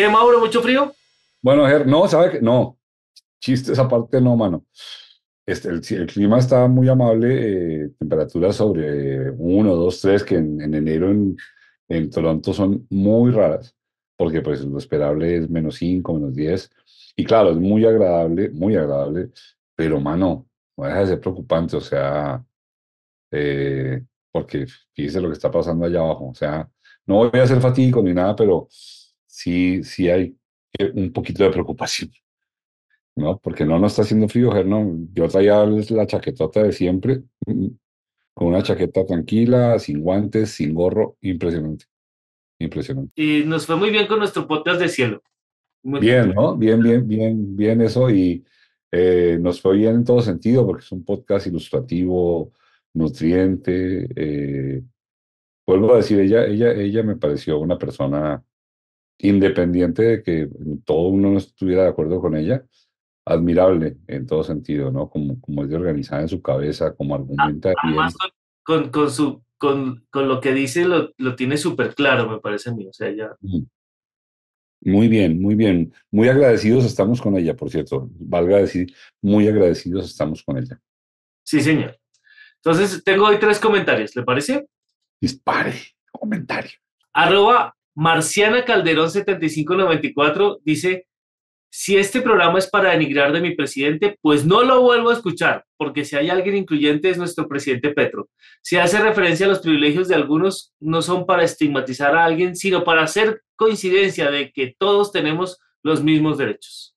¿Qué, 0.00 0.08
Mauro? 0.08 0.40
¿Mucho 0.40 0.62
frío? 0.62 0.94
Bueno, 1.42 1.66
Ger, 1.68 1.86
no, 1.86 2.08
¿sabe 2.08 2.30
qué? 2.30 2.40
No, 2.40 2.78
chiste 3.38 3.72
esa 3.72 3.86
parte 3.86 4.18
no, 4.18 4.34
mano. 4.34 4.64
Este, 5.44 5.68
el, 5.68 5.82
el 5.90 6.06
clima 6.06 6.38
está 6.38 6.66
muy 6.68 6.88
amable, 6.88 7.82
eh, 7.82 7.90
temperaturas 7.98 8.56
sobre 8.56 9.30
1, 9.30 9.74
2, 9.76 10.00
3, 10.00 10.24
que 10.24 10.36
en, 10.36 10.58
en 10.62 10.72
enero 10.72 11.10
en, 11.10 11.36
en, 11.90 12.08
Toronto 12.08 12.54
son 12.54 12.86
muy 12.88 13.30
raras, 13.30 13.76
porque 14.16 14.40
pues 14.40 14.64
lo 14.64 14.78
esperable 14.78 15.36
es 15.36 15.50
menos 15.50 15.74
5, 15.74 16.14
menos 16.14 16.34
10. 16.34 16.70
Y 17.16 17.24
claro, 17.26 17.50
es 17.50 17.58
muy 17.58 17.84
agradable, 17.84 18.48
muy 18.48 18.76
agradable, 18.76 19.28
pero 19.76 20.00
mano, 20.00 20.48
no 20.78 20.84
deja 20.86 21.00
de 21.00 21.06
ser 21.08 21.20
preocupante, 21.20 21.76
o 21.76 21.82
sea, 21.82 22.42
eh, 23.32 24.02
porque 24.32 24.64
fíjese 24.94 25.20
lo 25.20 25.28
que 25.28 25.34
está 25.34 25.50
pasando 25.50 25.84
allá 25.84 26.00
abajo, 26.00 26.30
o 26.30 26.34
sea, 26.34 26.70
no 27.04 27.16
voy 27.16 27.38
a 27.38 27.42
hacer 27.42 27.60
fatídico 27.60 28.02
ni 28.02 28.14
nada, 28.14 28.34
pero 28.34 28.66
sí, 29.40 29.82
sí 29.84 30.10
hay 30.10 30.36
un 30.94 31.12
poquito 31.12 31.44
de 31.44 31.50
preocupación. 31.50 32.10
¿no? 33.16 33.38
Porque 33.38 33.64
no 33.64 33.78
nos 33.78 33.92
está 33.92 34.02
haciendo 34.02 34.28
frío, 34.28 34.52
¿no? 34.64 34.98
Yo 35.12 35.28
traía 35.28 35.64
la 35.64 36.06
chaquetota 36.06 36.62
de 36.62 36.72
siempre, 36.72 37.22
con 38.34 38.48
una 38.48 38.62
chaqueta 38.62 39.04
tranquila, 39.04 39.78
sin 39.78 40.00
guantes, 40.00 40.50
sin 40.50 40.74
gorro, 40.74 41.16
impresionante. 41.20 41.86
Impresionante. 42.58 43.12
Y 43.16 43.44
nos 43.44 43.66
fue 43.66 43.76
muy 43.76 43.90
bien 43.90 44.06
con 44.06 44.18
nuestro 44.18 44.46
podcast 44.46 44.80
de 44.80 44.88
cielo. 44.88 45.22
Muy 45.82 46.00
bien, 46.00 46.24
bien, 46.24 46.34
¿no? 46.34 46.56
Bien, 46.56 46.82
bien, 46.82 47.08
bien, 47.08 47.56
bien 47.56 47.80
eso. 47.80 48.10
Y 48.10 48.44
eh, 48.92 49.38
nos 49.40 49.60
fue 49.60 49.76
bien 49.76 49.96
en 49.96 50.04
todo 50.04 50.20
sentido, 50.20 50.66
porque 50.66 50.84
es 50.84 50.92
un 50.92 51.04
podcast 51.04 51.46
ilustrativo, 51.46 52.52
nutriente. 52.94 54.06
Eh, 54.14 54.82
vuelvo 55.66 55.94
a 55.94 55.98
decir, 55.98 56.20
ella, 56.20 56.44
ella, 56.44 56.72
ella 56.72 57.02
me 57.02 57.16
pareció 57.16 57.58
una 57.58 57.78
persona 57.78 58.42
independiente 59.22 60.02
de 60.02 60.22
que 60.22 60.48
todo 60.84 61.08
uno 61.08 61.30
no 61.30 61.38
estuviera 61.38 61.84
de 61.84 61.88
acuerdo 61.90 62.20
con 62.20 62.36
ella, 62.36 62.64
admirable 63.24 63.98
en 64.06 64.26
todo 64.26 64.42
sentido, 64.42 64.90
¿no? 64.90 65.08
Como, 65.08 65.40
como 65.40 65.62
es 65.62 65.70
de 65.70 65.76
organizada 65.76 66.22
en 66.22 66.28
su 66.28 66.42
cabeza, 66.42 66.94
como 66.94 67.14
argumenta 67.14 67.72
Además, 67.82 68.14
Con, 68.62 68.90
con, 68.90 69.10
su, 69.10 69.42
con, 69.58 70.06
con, 70.10 70.28
lo 70.28 70.40
que 70.40 70.52
dice 70.52 70.84
lo, 70.84 71.12
lo 71.16 71.36
tiene 71.36 71.56
súper 71.56 71.94
claro, 71.94 72.28
me 72.28 72.40
parece 72.40 72.70
a 72.70 72.74
mí. 72.74 72.86
O 72.86 72.92
sea, 72.92 73.10
ya... 73.10 73.36
Muy 74.82 75.08
bien, 75.08 75.40
muy 75.40 75.54
bien. 75.54 75.92
Muy 76.10 76.28
agradecidos 76.28 76.84
estamos 76.84 77.20
con 77.20 77.36
ella, 77.36 77.54
por 77.54 77.70
cierto. 77.70 78.08
Valga 78.18 78.56
decir, 78.56 78.94
muy 79.20 79.46
agradecidos 79.46 80.06
estamos 80.06 80.42
con 80.42 80.56
ella. 80.56 80.80
Sí, 81.44 81.60
señor. 81.60 81.98
Entonces, 82.56 83.02
tengo 83.04 83.26
hoy 83.26 83.38
tres 83.38 83.58
comentarios, 83.58 84.14
¿le 84.16 84.22
parece? 84.22 84.66
Dispare, 85.20 85.74
comentario. 86.10 86.72
Arroba 87.12 87.74
Marciana 88.00 88.64
Calderón 88.64 89.10
7594 89.10 90.60
dice, 90.64 91.06
si 91.70 91.98
este 91.98 92.22
programa 92.22 92.58
es 92.58 92.66
para 92.66 92.92
denigrar 92.92 93.30
de 93.30 93.42
mi 93.42 93.54
presidente, 93.54 94.16
pues 94.22 94.46
no 94.46 94.62
lo 94.62 94.80
vuelvo 94.80 95.10
a 95.10 95.12
escuchar, 95.12 95.66
porque 95.76 96.06
si 96.06 96.16
hay 96.16 96.30
alguien 96.30 96.56
incluyente 96.56 97.10
es 97.10 97.18
nuestro 97.18 97.46
presidente 97.46 97.90
Petro. 97.90 98.30
Si 98.62 98.78
hace 98.78 98.98
referencia 99.00 99.44
a 99.44 99.50
los 99.50 99.58
privilegios 99.58 100.08
de 100.08 100.14
algunos, 100.14 100.72
no 100.80 101.02
son 101.02 101.26
para 101.26 101.44
estigmatizar 101.44 102.16
a 102.16 102.24
alguien, 102.24 102.56
sino 102.56 102.84
para 102.84 103.02
hacer 103.02 103.42
coincidencia 103.54 104.30
de 104.30 104.50
que 104.50 104.74
todos 104.78 105.12
tenemos 105.12 105.60
los 105.82 106.02
mismos 106.02 106.38
derechos. 106.38 106.96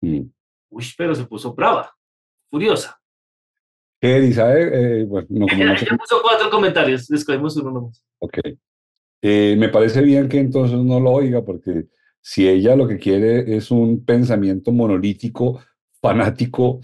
Mm. 0.00 0.22
Uy, 0.70 0.84
pero 0.96 1.14
se 1.14 1.26
puso 1.26 1.54
brava, 1.54 1.96
furiosa. 2.50 3.00
¿Qué 4.00 4.32
¿sabe? 4.32 5.02
Eh, 5.02 5.04
bueno, 5.04 5.28
no, 5.30 5.46
como 5.46 5.64
no 5.64 5.76
ya 5.76 5.96
puso 5.96 6.20
cuatro 6.22 6.50
comentarios, 6.50 7.08
escogimos 7.08 7.56
uno 7.56 7.70
nomás. 7.70 8.04
Ok. 8.18 8.38
Eh, 9.22 9.56
me 9.58 9.68
parece 9.68 10.02
bien 10.02 10.28
que 10.28 10.38
entonces 10.38 10.78
no 10.78 11.00
lo 11.00 11.10
oiga, 11.10 11.44
porque 11.44 11.86
si 12.20 12.48
ella 12.48 12.76
lo 12.76 12.86
que 12.86 12.98
quiere 12.98 13.56
es 13.56 13.70
un 13.70 14.04
pensamiento 14.04 14.72
monolítico, 14.72 15.60
fanático, 16.00 16.80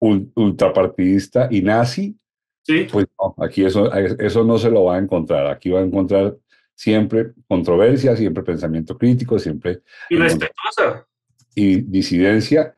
ultrapartidista 0.00 1.48
y 1.50 1.62
nazi, 1.62 2.16
¿Sí? 2.64 2.86
pues 2.90 3.06
no, 3.18 3.34
aquí 3.44 3.64
eso, 3.64 3.92
eso 3.92 4.44
no 4.44 4.58
se 4.58 4.70
lo 4.70 4.84
va 4.84 4.96
a 4.96 4.98
encontrar. 4.98 5.46
Aquí 5.46 5.70
va 5.70 5.80
a 5.80 5.84
encontrar 5.84 6.36
siempre 6.74 7.32
controversia, 7.48 8.16
siempre 8.16 8.42
pensamiento 8.42 8.98
crítico, 8.98 9.38
siempre... 9.38 9.82
Y 10.10 10.16
respetuosa. 10.16 11.06
Y 11.54 11.82
disidencia. 11.82 12.76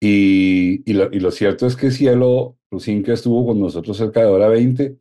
Y, 0.00 0.82
y, 0.90 0.94
lo, 0.94 1.08
y 1.12 1.20
lo 1.20 1.30
cierto 1.30 1.66
es 1.66 1.76
que 1.76 1.90
Cielo 1.90 2.56
Rusinque 2.70 3.12
estuvo 3.12 3.46
con 3.46 3.60
nosotros 3.60 3.96
cerca 3.96 4.20
de 4.20 4.26
hora 4.26 4.48
20. 4.48 4.96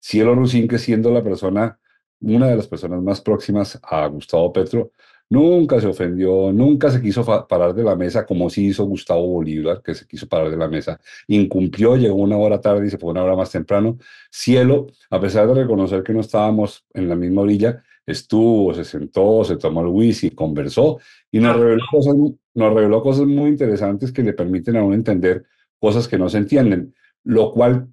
Cielo 0.00 0.34
Rusinque 0.34 0.78
siendo 0.78 1.10
la 1.10 1.22
persona, 1.22 1.78
una 2.20 2.48
de 2.48 2.56
las 2.56 2.66
personas 2.66 3.02
más 3.02 3.20
próximas 3.20 3.78
a 3.82 4.06
Gustavo 4.06 4.52
Petro, 4.52 4.92
Nunca 5.30 5.78
se 5.78 5.86
ofendió, 5.86 6.52
nunca 6.52 6.90
se 6.90 7.02
quiso 7.02 7.22
parar 7.46 7.74
de 7.74 7.82
la 7.82 7.94
mesa 7.94 8.24
como 8.24 8.48
sí 8.48 8.68
hizo 8.68 8.86
Gustavo 8.86 9.26
Bolívar, 9.26 9.82
que 9.82 9.94
se 9.94 10.06
quiso 10.06 10.26
parar 10.26 10.50
de 10.50 10.56
la 10.56 10.68
mesa. 10.68 10.98
Incumplió, 11.26 11.96
llegó 11.96 12.16
una 12.16 12.38
hora 12.38 12.62
tarde 12.62 12.86
y 12.86 12.90
se 12.90 12.96
fue 12.96 13.10
una 13.10 13.24
hora 13.24 13.36
más 13.36 13.50
temprano. 13.50 13.98
Cielo, 14.30 14.86
a 15.10 15.20
pesar 15.20 15.46
de 15.46 15.54
reconocer 15.54 16.02
que 16.02 16.14
no 16.14 16.20
estábamos 16.20 16.86
en 16.94 17.10
la 17.10 17.14
misma 17.14 17.42
orilla, 17.42 17.82
estuvo, 18.06 18.72
se 18.72 18.84
sentó, 18.84 19.44
se 19.44 19.56
tomó 19.56 19.82
el 19.82 19.88
whisky, 19.88 20.30
conversó 20.30 20.98
y 21.30 21.40
nos 21.40 21.56
reveló 21.58 21.84
cosas, 21.90 22.14
nos 22.54 22.74
reveló 22.74 23.02
cosas 23.02 23.26
muy 23.26 23.50
interesantes 23.50 24.10
que 24.12 24.22
le 24.22 24.32
permiten 24.32 24.78
a 24.78 24.82
uno 24.82 24.94
entender 24.94 25.44
cosas 25.78 26.08
que 26.08 26.16
no 26.16 26.30
se 26.30 26.38
entienden. 26.38 26.94
Lo 27.24 27.52
cual, 27.52 27.88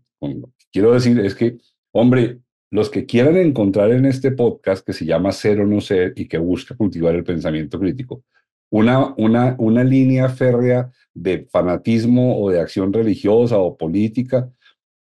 quiero 0.71 0.93
decir, 0.93 1.19
es 1.19 1.35
que, 1.35 1.57
hombre, 1.91 2.39
los 2.71 2.89
que 2.89 3.05
quieran 3.05 3.37
encontrar 3.37 3.91
en 3.91 4.05
este 4.05 4.31
podcast 4.31 4.85
que 4.85 4.93
se 4.93 5.05
llama 5.05 5.31
Ser 5.31 5.61
o 5.61 5.67
No 5.67 5.81
Ser 5.81 6.13
y 6.15 6.27
que 6.27 6.37
busca 6.37 6.75
cultivar 6.75 7.15
el 7.15 7.23
pensamiento 7.23 7.79
crítico, 7.79 8.23
una, 8.69 9.13
una, 9.17 9.55
una 9.59 9.83
línea 9.83 10.29
férrea 10.29 10.91
de 11.13 11.47
fanatismo 11.51 12.41
o 12.41 12.49
de 12.49 12.59
acción 12.59 12.91
religiosa 12.91 13.57
o 13.57 13.77
política, 13.77 14.51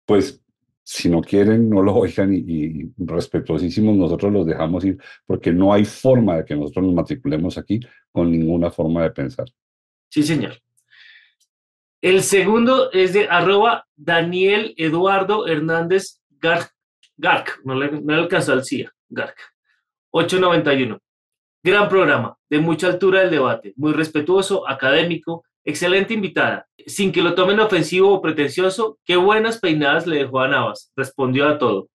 pues 0.04 0.42
si 0.82 1.08
no 1.08 1.22
quieren, 1.22 1.70
no 1.70 1.82
lo 1.82 1.94
oigan 1.96 2.34
y, 2.34 2.38
y, 2.38 2.92
respetuosísimos, 2.98 3.96
nosotros 3.96 4.32
los 4.32 4.46
dejamos 4.46 4.84
ir, 4.84 4.98
porque 5.26 5.52
no 5.52 5.72
hay 5.72 5.84
forma 5.84 6.36
de 6.36 6.44
que 6.44 6.54
nosotros 6.54 6.84
nos 6.84 6.94
matriculemos 6.94 7.56
aquí 7.56 7.80
con 8.12 8.30
ninguna 8.30 8.70
forma 8.70 9.02
de 9.02 9.10
pensar. 9.10 9.46
Sí, 10.10 10.22
señor. 10.22 10.60
El 12.02 12.22
segundo 12.22 12.92
es 12.92 13.14
de 13.14 13.28
arroba 13.28 13.86
Daniel 13.96 14.74
Eduardo 14.76 15.46
Hernández 15.46 16.20
Gar 16.38 16.73
Garc, 17.16 17.60
no 17.64 17.74
le, 17.74 17.90
no 17.90 18.14
le 18.14 18.22
alcanzó 18.22 18.52
al 18.52 18.64
CIA, 18.64 18.92
Garc. 19.08 19.38
891. 20.10 20.98
Gran 21.62 21.88
programa, 21.88 22.36
de 22.50 22.58
mucha 22.58 22.88
altura 22.88 23.20
del 23.20 23.30
debate, 23.30 23.72
muy 23.76 23.92
respetuoso, 23.92 24.68
académico, 24.68 25.44
excelente 25.64 26.14
invitada. 26.14 26.66
Sin 26.86 27.10
que 27.10 27.22
lo 27.22 27.34
tomen 27.34 27.58
ofensivo 27.58 28.12
o 28.12 28.20
pretencioso, 28.22 28.98
qué 29.04 29.16
buenas 29.16 29.58
peinadas 29.58 30.06
le 30.06 30.18
dejó 30.18 30.40
a 30.40 30.48
Navas. 30.48 30.92
Respondió 30.94 31.48
a 31.48 31.58
todo. 31.58 31.88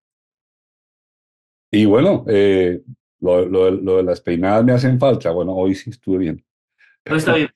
Y 1.70 1.84
bueno, 1.84 2.24
eh, 2.28 2.80
lo, 3.20 3.46
lo, 3.46 3.70
lo, 3.70 3.96
de 3.98 4.02
las 4.02 4.20
peinadas 4.20 4.64
me 4.64 4.72
hacen 4.72 4.98
falta. 4.98 5.30
Bueno, 5.30 5.54
hoy 5.54 5.74
sí 5.74 5.90
estuve 5.90 6.18
bien. 6.18 6.44
No 7.04 7.16
está 7.16 7.34
bien. 7.34 7.50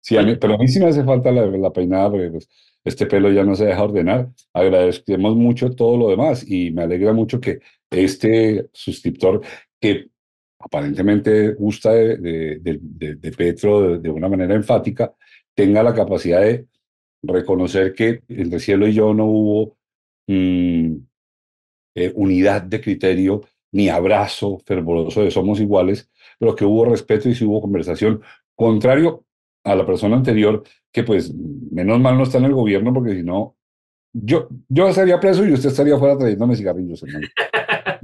Sí, 0.00 0.16
a 0.16 0.22
mí, 0.22 0.36
pero 0.36 0.54
a 0.54 0.58
mí 0.58 0.68
sí 0.68 0.80
me 0.80 0.86
hace 0.86 1.04
falta 1.04 1.30
la, 1.30 1.46
la 1.46 1.72
peinada 1.72 2.10
porque 2.10 2.30
pues, 2.30 2.48
este 2.84 3.06
pelo 3.06 3.30
ya 3.30 3.44
no 3.44 3.54
se 3.54 3.66
deja 3.66 3.82
ordenar. 3.82 4.30
Agradecemos 4.52 5.36
mucho 5.36 5.74
todo 5.74 5.96
lo 5.96 6.08
demás 6.08 6.44
y 6.48 6.70
me 6.70 6.82
alegra 6.82 7.12
mucho 7.12 7.40
que 7.40 7.60
este 7.90 8.68
suscriptor 8.72 9.42
que 9.80 10.08
aparentemente 10.58 11.54
gusta 11.54 11.92
de, 11.92 12.16
de, 12.16 12.78
de, 12.80 13.14
de 13.16 13.32
Petro 13.32 13.98
de, 13.98 14.10
una 14.10 14.28
manera 14.28 14.54
enfática, 14.54 15.14
tenga 15.54 15.82
la 15.82 15.94
capacidad 15.94 16.40
de 16.42 16.66
reconocer 17.22 17.94
que 17.94 18.22
entre 18.28 18.60
Cielo 18.60 18.86
y 18.86 18.94
yo 18.94 19.14
no 19.14 19.26
hubo 19.26 19.76
mmm, 20.26 20.96
eh, 21.94 22.12
unidad 22.14 22.62
de 22.62 22.80
criterio 22.80 23.42
ni 23.72 23.88
abrazo 23.88 24.58
fervoroso 24.66 25.22
de 25.22 25.30
somos 25.30 25.60
iguales, 25.60 26.10
pero 26.38 26.56
que 26.56 26.64
hubo 26.64 26.84
respeto 26.84 27.28
y 27.28 27.34
sí 27.34 27.44
hubo 27.44 27.60
conversación, 27.60 28.22
contrario 28.54 29.24
a 29.64 29.74
la 29.74 29.86
persona 29.86 30.16
anterior, 30.16 30.62
que 30.92 31.02
pues 31.02 31.32
menos 31.34 32.00
mal 32.00 32.16
no 32.16 32.24
está 32.24 32.38
en 32.38 32.44
el 32.44 32.54
gobierno, 32.54 32.92
porque 32.92 33.14
si 33.14 33.22
no, 33.22 33.56
yo, 34.12 34.48
yo 34.68 34.88
estaría 34.88 35.20
preso 35.20 35.44
y 35.44 35.52
usted 35.52 35.68
estaría 35.68 35.98
fuera 35.98 36.18
trayéndome 36.18 36.56
cigarrillos, 36.56 37.02
hermano. 37.02 37.28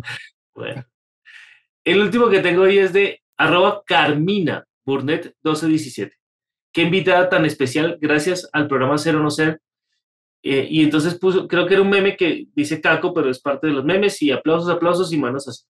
bueno. 0.54 0.84
El 1.84 2.00
último 2.00 2.28
que 2.28 2.40
tengo 2.40 2.62
hoy 2.62 2.78
es 2.78 2.92
de 2.92 3.20
arroba 3.36 3.82
Carmina 3.86 4.66
Burnett 4.84 5.34
1217. 5.42 6.14
Qué 6.72 6.82
invitada 6.82 7.28
tan 7.28 7.44
especial, 7.44 7.98
gracias 8.00 8.48
al 8.52 8.68
programa 8.68 8.98
Cero 8.98 9.20
No 9.20 9.30
Ser. 9.30 9.60
Eh, 10.42 10.66
y 10.70 10.84
entonces 10.84 11.18
puso, 11.18 11.48
creo 11.48 11.66
que 11.66 11.74
era 11.74 11.82
un 11.82 11.90
meme 11.90 12.16
que 12.16 12.46
dice 12.54 12.80
Caco, 12.80 13.12
pero 13.12 13.30
es 13.30 13.40
parte 13.40 13.66
de 13.66 13.72
los 13.72 13.84
memes, 13.84 14.20
y 14.22 14.30
aplausos, 14.30 14.68
aplausos 14.68 15.12
y 15.12 15.18
manos 15.18 15.48
así. 15.48 15.64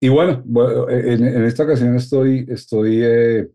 Y 0.00 0.08
bueno, 0.08 0.42
bueno 0.44 0.88
en, 0.90 1.26
en, 1.26 1.44
esta 1.44 1.64
ocasión 1.64 1.96
estoy, 1.96 2.46
estoy 2.48 3.00
eh, 3.02 3.48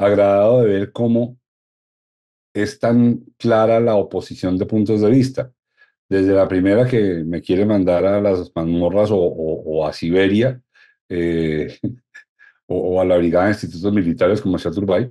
agradado 0.00 0.62
de 0.62 0.66
ver 0.66 0.92
cómo 0.92 1.38
es 2.54 2.78
tan 2.80 3.18
clara 3.36 3.80
la 3.80 3.96
oposición 3.96 4.58
de 4.58 4.66
puntos 4.66 5.02
de 5.02 5.10
vista. 5.10 5.52
Desde 6.08 6.32
la 6.32 6.48
primera 6.48 6.86
que 6.86 7.22
me 7.24 7.40
quiere 7.42 7.66
mandar 7.66 8.04
a 8.06 8.20
las 8.20 8.50
mazmorras 8.54 9.10
o, 9.10 9.18
o, 9.18 9.62
o 9.62 9.86
a 9.86 9.92
Siberia, 9.92 10.60
eh, 11.08 11.78
o, 12.66 13.00
a 13.00 13.04
la 13.04 13.18
Brigada 13.18 13.46
de 13.46 13.52
Institutos 13.52 13.92
Militares 13.92 14.40
como 14.40 14.58
sea 14.58 14.72
Turbay, 14.72 15.10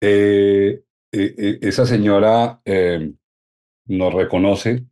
eh, 0.00 0.82
eh, 1.12 1.58
esa 1.62 1.86
señora 1.86 2.60
nos 3.86 4.12
reconoce, 4.12 4.84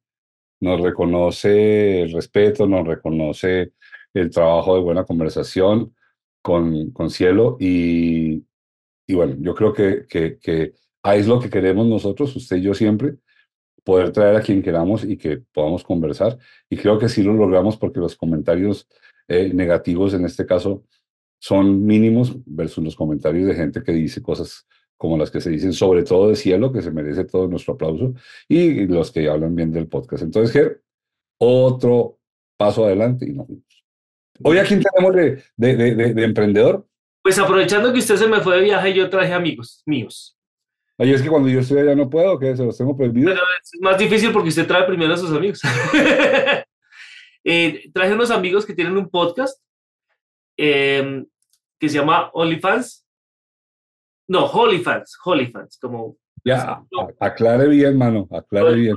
nos 0.60 0.80
reconoce 0.80 2.02
el 2.02 2.12
respeto, 2.12 2.66
nos 2.66 2.86
reconoce 2.86 3.72
el 4.14 4.30
trabajo 4.30 4.76
de 4.76 4.82
buena 4.82 5.04
conversación 5.04 5.94
con, 6.40 6.92
con 6.92 7.10
Cielo 7.10 7.56
y, 7.58 8.44
y 9.06 9.14
bueno, 9.14 9.36
yo 9.38 9.54
creo 9.54 9.72
que, 9.72 10.06
que, 10.08 10.38
que 10.38 10.74
ahí 11.02 11.20
es 11.20 11.26
lo 11.26 11.40
que 11.40 11.50
queremos 11.50 11.86
nosotros, 11.86 12.34
usted 12.36 12.56
y 12.56 12.62
yo 12.62 12.74
siempre, 12.74 13.16
poder 13.84 14.12
traer 14.12 14.36
a 14.36 14.40
quien 14.40 14.62
queramos 14.62 15.04
y 15.04 15.16
que 15.16 15.42
podamos 15.52 15.84
conversar. 15.84 16.38
Y 16.70 16.76
creo 16.76 16.98
que 16.98 17.08
sí 17.08 17.22
lo 17.22 17.34
logramos 17.34 17.76
porque 17.76 18.00
los 18.00 18.16
comentarios 18.16 18.88
eh, 19.28 19.52
negativos 19.52 20.14
en 20.14 20.24
este 20.24 20.46
caso 20.46 20.84
son 21.38 21.84
mínimos 21.84 22.34
versus 22.46 22.82
los 22.82 22.96
comentarios 22.96 23.46
de 23.46 23.54
gente 23.54 23.82
que 23.82 23.92
dice 23.92 24.22
cosas 24.22 24.66
como 24.96 25.18
las 25.18 25.30
que 25.30 25.42
se 25.42 25.50
dicen, 25.50 25.74
sobre 25.74 26.02
todo 26.02 26.30
de 26.30 26.36
cielo, 26.36 26.72
que 26.72 26.80
se 26.80 26.90
merece 26.90 27.24
todo 27.24 27.46
nuestro 27.46 27.74
aplauso, 27.74 28.14
y 28.48 28.86
los 28.86 29.10
que 29.10 29.28
hablan 29.28 29.54
bien 29.54 29.70
del 29.70 29.88
podcast. 29.88 30.22
Entonces, 30.22 30.52
Ger, 30.52 30.82
otro 31.38 32.18
paso 32.56 32.86
adelante 32.86 33.26
y 33.28 33.32
nos 33.32 33.46
fuimos. 33.46 33.84
Hoy, 34.42 34.58
¿a 34.58 34.64
quién 34.64 34.82
tenemos 34.82 35.14
de, 35.14 35.42
de, 35.56 35.94
de, 35.94 36.14
de 36.14 36.24
emprendedor? 36.24 36.86
Pues 37.24 37.38
aprovechando 37.38 37.90
que 37.90 38.00
usted 38.00 38.16
se 38.16 38.28
me 38.28 38.40
fue 38.40 38.56
de 38.56 38.64
viaje, 38.64 38.92
yo 38.92 39.08
traje 39.08 39.32
amigos 39.32 39.82
míos. 39.86 40.36
Ay, 40.98 41.14
es 41.14 41.22
que 41.22 41.30
cuando 41.30 41.48
yo 41.48 41.60
estoy 41.60 41.78
allá 41.78 41.94
no 41.94 42.10
puedo, 42.10 42.38
que 42.38 42.54
se 42.54 42.62
los 42.62 42.76
tengo 42.76 42.94
prohibidos. 42.94 43.32
Pero 43.32 43.46
es 43.62 43.80
más 43.80 43.96
difícil 43.96 44.30
porque 44.30 44.50
usted 44.50 44.66
trae 44.66 44.84
primero 44.84 45.14
a 45.14 45.16
sus 45.16 45.34
amigos. 45.34 45.62
eh, 47.44 47.90
traje 47.94 48.12
unos 48.12 48.30
amigos 48.30 48.66
que 48.66 48.74
tienen 48.74 48.94
un 48.98 49.08
podcast 49.08 49.58
eh, 50.58 51.24
que 51.78 51.88
se 51.88 51.98
llama 51.98 52.28
OnlyFans. 52.34 53.06
No, 54.28 54.44
Holyfans, 54.44 55.18
Holyfans, 55.24 55.78
como... 55.78 56.18
Ya, 56.44 56.84
aclare 57.20 57.68
bien, 57.68 57.96
mano, 57.96 58.28
aclare 58.30 58.74
bien. 58.74 58.96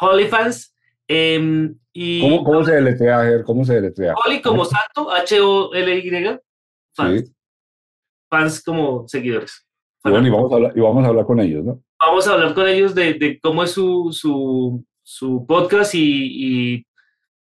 Holyfans. 0.00 0.74
Eh, 1.06 1.70
y, 1.92 2.22
¿Cómo, 2.22 2.44
¿Cómo, 2.44 2.64
se 2.64 2.72
deletrea, 2.72 3.44
¿Cómo 3.44 3.62
se 3.62 3.74
deletrea? 3.74 4.14
Holy 4.24 4.40
como 4.40 4.64
santo, 4.64 5.10
H-O-L-Y, 5.12 6.40
fans. 6.94 7.26
Sí. 7.26 7.34
Fans 8.32 8.62
como 8.64 9.06
seguidores. 9.08 9.68
Y 10.02 10.10
bueno, 10.10 10.26
y 10.26 10.30
vamos, 10.30 10.50
a 10.50 10.54
hablar, 10.54 10.72
y 10.74 10.80
vamos 10.80 11.04
a 11.04 11.08
hablar 11.08 11.26
con 11.26 11.38
ellos, 11.38 11.64
¿no? 11.66 11.82
Vamos 12.00 12.26
a 12.26 12.32
hablar 12.32 12.54
con 12.54 12.66
ellos 12.66 12.94
de, 12.94 13.12
de 13.12 13.38
cómo 13.38 13.62
es 13.62 13.72
su, 13.72 14.08
su, 14.10 14.82
su 15.02 15.46
podcast 15.46 15.94
y, 15.94 16.78
y, 16.78 16.86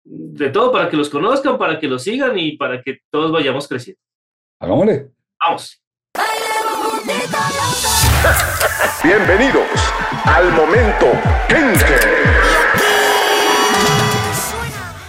de 0.04 0.50
todo 0.50 0.70
para 0.70 0.90
que 0.90 0.98
los 0.98 1.08
conozcan, 1.08 1.56
para 1.56 1.80
que 1.80 1.88
los 1.88 2.02
sigan 2.02 2.38
y 2.38 2.58
para 2.58 2.82
que 2.82 2.98
todos 3.10 3.32
vayamos 3.32 3.66
creciendo. 3.66 3.98
Hagámosle. 4.60 5.10
Vamos. 5.40 5.82
Bienvenidos 9.02 9.66
al 10.26 10.52
momento 10.52 11.06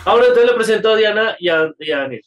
Ahora 0.06 0.28
entonces 0.28 0.46
le 0.46 0.54
presento 0.56 0.92
a 0.92 0.96
Diana 0.96 1.36
y 1.40 1.50
a, 1.50 1.74
y 1.78 1.92
a 1.92 1.98
Daniel. 1.98 2.24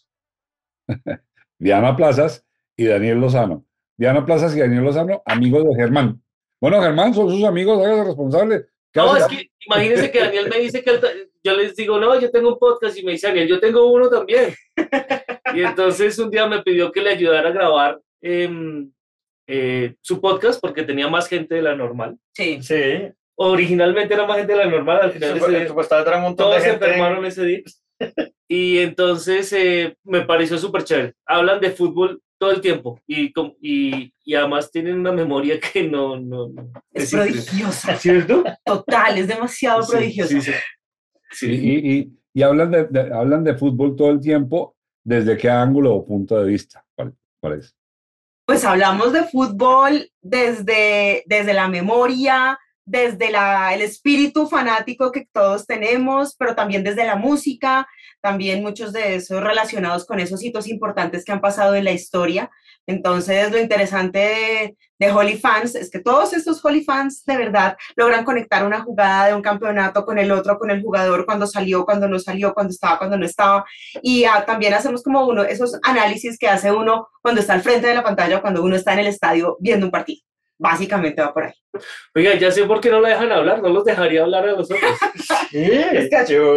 Diana 1.59 1.97
Plazas 1.97 2.45
y 2.81 2.87
Daniel 2.87 3.21
Lozano. 3.21 3.67
Diana 3.99 4.25
Plazas 4.25 4.57
y 4.57 4.61
Daniel 4.61 4.85
Lozano, 4.85 5.23
amigos 5.27 5.69
de 5.69 5.75
Germán. 5.75 6.23
Bueno, 6.59 6.81
Germán, 6.81 7.13
son 7.13 7.29
sus 7.29 7.45
amigos, 7.45 7.79
hágase 7.85 8.05
responsable. 8.05 8.67
No, 8.95 9.15
es 9.15 9.27
que 9.27 9.51
imagínense 9.67 10.11
que 10.11 10.21
Daniel 10.21 10.49
me 10.49 10.61
dice 10.61 10.83
que 10.83 10.99
yo 11.45 11.57
les 11.59 11.77
digo, 11.77 11.99
no, 12.01 12.19
yo 12.19 12.31
tengo 12.31 12.55
un 12.55 12.59
podcast 12.59 12.97
y 12.97 13.05
me 13.05 13.13
dice 13.13 13.27
Daniel, 13.27 13.49
yo 13.49 13.61
tengo 13.61 13.93
uno 13.93 14.09
también. 14.09 14.55
y 15.55 15.61
entonces 15.61 16.19
un 16.19 16.31
día 16.31 16.47
me 16.47 16.63
pidió 16.63 16.91
que 16.91 17.03
le 17.03 17.11
ayudara 17.11 17.51
a 17.51 17.53
grabar 17.53 18.01
eh, 18.23 18.49
eh, 19.47 19.95
su 20.01 20.19
podcast 20.19 20.59
porque 20.59 20.83
tenía 20.83 21.09
más 21.09 21.29
gente 21.29 21.57
de 21.57 21.63
la 21.63 21.77
normal. 21.77 22.17
Sí. 22.33 22.63
Sí. 22.63 23.13
Originalmente 23.37 24.15
era 24.15 24.27
más 24.27 24.39
gente 24.39 24.55
de 24.55 24.65
la 24.65 24.71
normal, 24.71 25.01
al 25.03 25.13
final 25.13 25.37
ese, 25.37 25.69
supuestamente 25.69 26.09
era 26.09 26.17
un 26.17 26.25
montón 26.25 26.47
todos 26.47 26.63
de 26.63 26.63
se 26.63 26.75
enfermaron 26.77 27.27
ese 27.27 27.45
día. 27.45 27.61
y 28.49 28.79
entonces 28.79 29.53
eh, 29.53 29.99
me 30.03 30.23
pareció 30.23 30.57
súper 30.57 30.85
chévere. 30.85 31.13
Hablan 31.27 31.61
de 31.61 31.73
fútbol 31.73 32.23
todo 32.41 32.53
el 32.53 32.63
tiempo 32.63 32.99
y, 33.07 33.31
y, 33.61 34.15
y, 34.25 34.35
además 34.35 34.71
tienen 34.71 34.99
una 34.99 35.13
memoria 35.13 35.61
que 35.61 35.87
no... 35.87 36.19
no, 36.19 36.49
no 36.49 36.73
es, 36.91 37.05
es 37.05 37.11
prodigiosa. 37.11 37.97
¿Cierto? 37.97 38.43
Total, 38.65 39.19
es 39.19 39.29
demasiado 39.29 39.83
sí, 39.83 39.93
prodigiosa. 39.93 40.31
Sí, 40.31 40.41
sí. 40.41 40.53
sí. 41.33 41.47
Y, 41.53 41.93
y, 41.93 42.13
y, 42.33 42.43
hablan, 42.43 42.71
de, 42.71 42.85
de, 42.85 43.15
hablan 43.15 43.45
de 43.45 43.55
fútbol 43.55 43.95
todo 43.95 44.11
el 44.11 44.21
tiempo, 44.21 44.75
¿desde 45.05 45.37
qué 45.37 45.51
ángulo 45.51 45.95
o 45.95 46.07
punto 46.07 46.41
de 46.41 46.47
vista? 46.49 46.83
¿Cuál, 46.97 47.15
cuál 47.41 47.59
es? 47.59 47.77
Pues 48.47 48.65
hablamos 48.65 49.13
de 49.13 49.25
fútbol 49.25 50.11
desde, 50.23 51.23
desde 51.27 51.53
la 51.53 51.69
memoria, 51.69 52.59
desde 52.91 53.29
el 53.73 53.83
espíritu 53.83 54.49
fanático 54.49 55.13
que 55.13 55.29
todos 55.33 55.65
tenemos, 55.65 56.35
pero 56.37 56.57
también 56.57 56.83
desde 56.83 57.07
la 57.07 57.15
música, 57.15 57.87
también 58.21 58.63
muchos 58.63 58.93
de 58.93 59.15
esos 59.15 59.41
relacionados 59.41 60.05
con 60.05 60.19
esos 60.19 60.43
hitos 60.43 60.67
importantes 60.67 61.25
que 61.25 61.31
han 61.31 61.41
pasado 61.41 61.77
en 61.77 61.85
la 61.85 61.93
historia. 61.93 62.51
Entonces, 62.89 63.53
lo 63.53 63.61
interesante 63.61 64.19
de, 64.19 64.77
de 64.99 65.13
Holy 65.13 65.39
Fans 65.39 65.77
es 65.77 65.89
que 65.89 66.01
todos 66.01 66.33
estos 66.33 66.65
Holy 66.65 66.83
Fans 66.83 67.25
de 67.25 67.37
verdad 67.37 67.77
logran 67.95 68.25
conectar 68.25 68.67
una 68.67 68.81
jugada 68.81 69.29
de 69.29 69.35
un 69.35 69.43
campeonato 69.43 70.05
con 70.05 70.19
el 70.19 70.33
otro, 70.33 70.59
con 70.59 70.73
el 70.73 70.83
jugador, 70.83 71.25
cuando 71.27 71.47
salió, 71.47 71.85
cuando 71.85 72.09
no 72.09 72.19
salió, 72.19 72.53
cuando 72.53 72.73
estaba, 72.73 72.99
cuando 72.99 73.17
no 73.17 73.25
estaba. 73.25 73.65
Y 74.03 74.25
ah, 74.25 74.45
también 74.45 74.75
hacemos 74.75 75.05
como 75.05 75.25
uno, 75.29 75.45
esos 75.45 75.79
análisis 75.85 76.37
que 76.37 76.49
hace 76.49 76.73
uno 76.73 77.07
cuando 77.23 77.41
está 77.41 77.55
al 77.55 77.63
frente 77.63 77.87
de 77.87 77.95
la 77.95 78.03
pantalla, 78.03 78.41
cuando 78.41 78.65
uno 78.65 78.75
está 78.75 78.95
en 78.95 78.99
el 79.01 79.07
estadio 79.07 79.57
viendo 79.61 79.87
un 79.87 79.93
partido 79.93 80.30
básicamente 80.61 81.23
va 81.23 81.33
por 81.33 81.45
ahí. 81.45 81.53
Oiga, 82.15 82.35
ya 82.35 82.51
sé 82.51 82.65
por 82.65 82.81
qué 82.81 82.91
no 82.91 83.01
la 83.01 83.09
dejan 83.09 83.33
hablar, 83.33 83.63
no 83.63 83.71
los 83.71 83.85
dejaría 83.85 84.23
hablar 84.23 84.47
a 84.47 84.53
los 84.53 84.71
otros. 84.71 84.93
es 85.53 86.11
que 86.11 86.35
yo, 86.35 86.55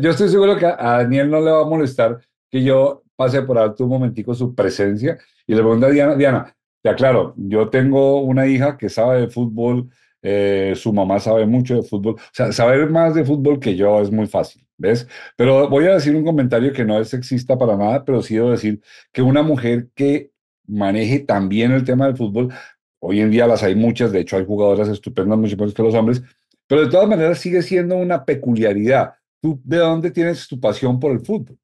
yo, 0.00 0.10
estoy 0.10 0.28
seguro 0.28 0.56
que 0.56 0.66
a 0.66 0.98
Daniel 0.98 1.30
no 1.30 1.40
le 1.40 1.50
va 1.50 1.62
a 1.62 1.66
molestar 1.66 2.20
que 2.50 2.62
yo 2.62 3.02
pase 3.16 3.40
por 3.42 3.56
alto 3.58 3.84
un 3.84 3.90
momentico 3.90 4.34
su 4.34 4.54
presencia 4.54 5.18
y 5.46 5.54
le 5.54 5.62
pregunto 5.62 5.86
a 5.86 5.90
Diana, 5.90 6.14
Diana, 6.14 6.54
ya 6.84 6.94
claro, 6.94 7.34
yo 7.36 7.70
tengo 7.70 8.20
una 8.20 8.46
hija 8.46 8.76
que 8.76 8.90
sabe 8.90 9.22
de 9.22 9.28
fútbol, 9.28 9.88
eh, 10.20 10.74
su 10.76 10.92
mamá 10.92 11.20
sabe 11.20 11.46
mucho 11.46 11.76
de 11.76 11.82
fútbol, 11.82 12.16
o 12.16 12.30
sea, 12.32 12.52
saber 12.52 12.90
más 12.90 13.14
de 13.14 13.24
fútbol 13.24 13.58
que 13.58 13.76
yo 13.76 14.00
es 14.00 14.10
muy 14.10 14.26
fácil, 14.26 14.66
¿ves? 14.76 15.08
Pero 15.36 15.68
voy 15.70 15.86
a 15.86 15.94
decir 15.94 16.14
un 16.14 16.24
comentario 16.24 16.72
que 16.72 16.84
no 16.84 16.98
es 16.98 17.08
sexista 17.08 17.56
para 17.56 17.76
nada, 17.76 18.04
pero 18.04 18.20
sí 18.22 18.34
debo 18.34 18.50
decir 18.50 18.82
que 19.12 19.22
una 19.22 19.42
mujer 19.42 19.88
que 19.94 20.31
maneje 20.72 21.20
también 21.20 21.72
el 21.72 21.84
tema 21.84 22.06
del 22.06 22.16
fútbol. 22.16 22.52
Hoy 23.00 23.20
en 23.20 23.30
día 23.30 23.46
las 23.46 23.62
hay 23.62 23.74
muchas, 23.74 24.12
de 24.12 24.20
hecho 24.20 24.36
hay 24.36 24.44
jugadoras 24.44 24.88
estupendas, 24.88 25.38
mucho 25.38 25.56
más 25.56 25.74
que 25.74 25.82
los 25.82 25.94
hombres, 25.94 26.22
pero 26.66 26.82
de 26.82 26.90
todas 26.90 27.08
maneras 27.08 27.38
sigue 27.38 27.62
siendo 27.62 27.96
una 27.96 28.24
peculiaridad. 28.24 29.14
¿Tú 29.40 29.60
de 29.64 29.78
dónde 29.78 30.10
tienes 30.10 30.46
tu 30.46 30.60
pasión 30.60 31.00
por 31.00 31.12
el 31.12 31.20
fútbol? 31.20 31.58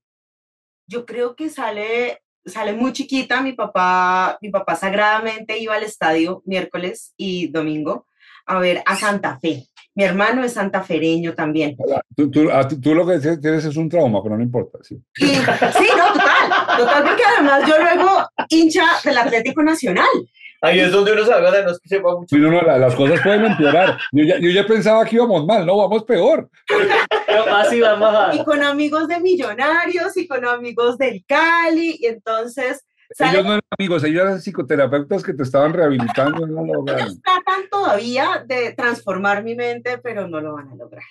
Yo 0.87 1.07
creo 1.07 1.37
que 1.37 1.49
sale, 1.49 2.23
sale 2.45 2.73
muy 2.73 2.93
chiquita. 2.93 3.41
Mi 3.41 3.53
papá, 3.53 4.39
mi 4.43 4.51
papá 4.51 4.75
sagradamente 4.75 5.59
iba 5.59 5.75
al 5.75 5.85
estadio 5.85 6.43
miércoles 6.45 7.15
y 7.17 7.49
domingo 7.49 8.07
a 8.47 8.59
ver 8.59 8.83
a 8.85 8.97
Santa 8.97 9.39
Fe. 9.39 9.69
Mi 9.95 10.05
hermano 10.05 10.45
es 10.45 10.53
santafereño 10.53 11.35
también. 11.35 11.77
Tú, 12.17 12.31
tú, 12.31 12.95
lo 12.95 13.07
que 13.07 13.19
tienes 13.19 13.65
es 13.65 13.77
un 13.77 13.89
trauma, 13.89 14.23
pero 14.23 14.37
no 14.37 14.43
importa. 14.43 14.79
Sí, 14.83 14.95
y, 15.17 15.27
sí 15.27 15.89
no, 15.97 16.13
total. 16.13 16.48
Total, 16.79 17.05
porque 17.05 17.23
además 17.37 17.69
yo 17.69 17.79
luego 17.79 18.29
hincha 18.49 18.85
del 19.05 19.19
Atlético 19.19 19.63
Nacional. 19.63 20.07
Ahí 20.61 20.81
es 20.81 20.91
donde 20.91 21.13
uno 21.13 21.25
se 21.25 21.33
haga 21.33 21.53
de 21.53 21.65
no 21.65 21.71
es 21.71 21.79
que 21.79 21.89
sepa 21.89 22.17
mucho. 22.17 22.37
Las 22.37 22.95
cosas 22.95 23.21
pueden 23.23 23.45
empeorar. 23.45 23.99
Yo 24.11 24.25
ya, 24.25 24.39
yo 24.41 24.51
ya 24.51 24.67
pensaba 24.67 25.05
que 25.05 25.17
íbamos 25.17 25.47
mal, 25.47 25.65
no, 25.65 25.77
vamos 25.77 26.05
peor. 26.05 26.51
No, 27.29 27.57
así 27.57 27.81
vamos 27.81 28.13
a... 28.13 28.35
Y 28.35 28.45
con 28.45 28.63
amigos 28.63 29.07
de 29.07 29.21
Millonarios 29.21 30.17
y 30.17 30.27
con 30.27 30.45
amigos 30.45 30.99
del 30.99 31.25
Cali, 31.27 31.97
y 32.01 32.07
entonces 32.07 32.85
¿Sale? 33.11 33.33
Ellos 33.33 33.45
no 33.45 33.53
eran 33.53 33.63
amigos, 33.79 34.05
ellos 34.05 34.23
eran 34.23 34.41
psicoterapeutas 34.41 35.23
que 35.23 35.33
te 35.33 35.43
estaban 35.43 35.73
rehabilitando. 35.73 36.47
No 36.47 36.65
lo 36.65 36.93
ellos 36.95 37.21
tratan 37.23 37.69
todavía 37.71 38.45
de 38.47 38.73
transformar 38.75 39.43
mi 39.43 39.55
mente, 39.55 39.99
pero 39.99 40.29
no 40.29 40.41
lo 40.41 40.55
van 40.55 40.69
a 40.69 40.75
lograr. 40.75 41.05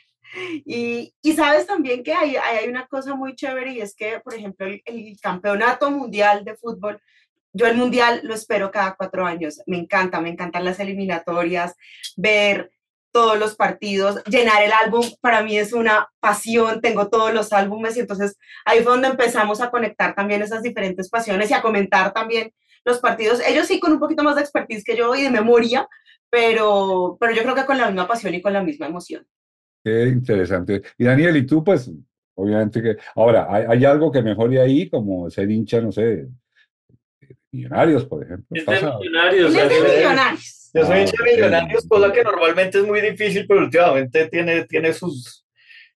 Y, 0.65 1.13
sabes 1.35 1.67
también 1.67 2.03
que 2.03 2.13
hay, 2.13 2.35
hay, 2.35 2.67
una 2.67 2.87
cosa 2.87 3.15
muy 3.15 3.35
chévere 3.35 3.73
y 3.73 3.81
es 3.81 3.95
que, 3.95 4.19
por 4.19 4.33
ejemplo, 4.33 4.65
el, 4.65 4.81
el, 4.85 5.17
campeonato 5.21 5.91
mundial 5.91 6.43
de 6.43 6.55
fútbol, 6.55 6.99
yo 7.53 7.67
el 7.67 7.77
mundial 7.77 8.21
lo 8.23 8.33
espero 8.33 8.71
cada 8.71 8.95
cuatro 8.95 9.25
años. 9.25 9.61
Me 9.65 9.77
encanta, 9.77 10.19
me 10.21 10.29
encantan 10.29 10.65
las 10.65 10.79
eliminatorias, 10.79 11.75
ver 12.15 12.71
todos 13.11 13.39
los 13.39 13.55
partidos, 13.55 14.23
llenar 14.25 14.61
el 14.61 14.71
álbum 14.71 15.03
para 15.21 15.41
mí 15.41 15.57
es 15.57 15.73
una 15.73 16.07
pasión, 16.19 16.81
tengo 16.81 17.09
todos 17.09 17.33
los 17.33 17.51
álbumes 17.51 17.97
y 17.97 18.01
entonces 18.01 18.37
ahí 18.63 18.83
fue 18.83 18.91
donde 18.91 19.07
empezamos 19.07 19.59
a 19.59 19.71
conectar 19.71 20.13
también 20.13 20.43
esas 20.43 20.61
diferentes 20.61 21.09
pasiones 21.09 21.49
y 21.49 21.53
a 21.55 21.63
comentar 21.63 22.13
también 22.13 22.53
los 22.85 22.99
partidos, 22.99 23.41
ellos 23.45 23.67
sí 23.67 23.79
con 23.79 23.91
un 23.91 23.99
poquito 23.99 24.23
más 24.23 24.35
de 24.35 24.41
expertise 24.41 24.83
que 24.83 24.95
yo 24.95 25.15
y 25.15 25.23
de 25.23 25.31
memoria, 25.31 25.87
pero, 26.29 27.17
pero 27.19 27.33
yo 27.33 27.41
creo 27.43 27.55
que 27.55 27.65
con 27.65 27.77
la 27.77 27.87
misma 27.87 28.07
pasión 28.07 28.33
y 28.35 28.41
con 28.41 28.53
la 28.53 28.61
misma 28.61 28.85
emoción. 28.85 29.25
Qué 29.83 30.03
interesante. 30.07 30.81
Y 30.97 31.05
Daniel, 31.05 31.37
¿y 31.37 31.45
tú 31.45 31.63
pues 31.63 31.91
Obviamente 32.39 32.83
que. 32.83 32.97
Ahora, 33.15 33.47
¿hay, 33.49 33.65
hay 33.67 33.85
algo 33.85 34.11
que 34.11 34.21
mejore 34.21 34.61
ahí, 34.61 34.87
como 34.89 35.27
ser 35.29 35.49
hincha, 35.49 35.81
no 35.81 35.91
sé, 35.91 36.27
millonarios, 37.51 38.05
por 38.05 38.23
ejemplo? 38.23 38.45
Es 38.51 38.63
de 38.63 38.71
¿Pasa? 38.71 38.97
millonarios. 38.99 39.55
Es 39.55 39.69
de 39.69 39.97
millonarios. 39.97 40.71
Yo 40.71 40.85
soy 40.85 40.97
Ah, 40.97 41.01
hincha 41.01 41.23
de 41.23 41.31
millonarios, 41.31 41.87
cosa 41.87 42.11
que 42.11 42.23
normalmente 42.23 42.77
es 42.77 42.85
muy 42.85 43.01
difícil, 43.01 43.47
pero 43.47 43.61
últimamente 43.61 44.27
tiene, 44.27 44.65
tiene, 44.65 44.93
sus, 44.93 45.47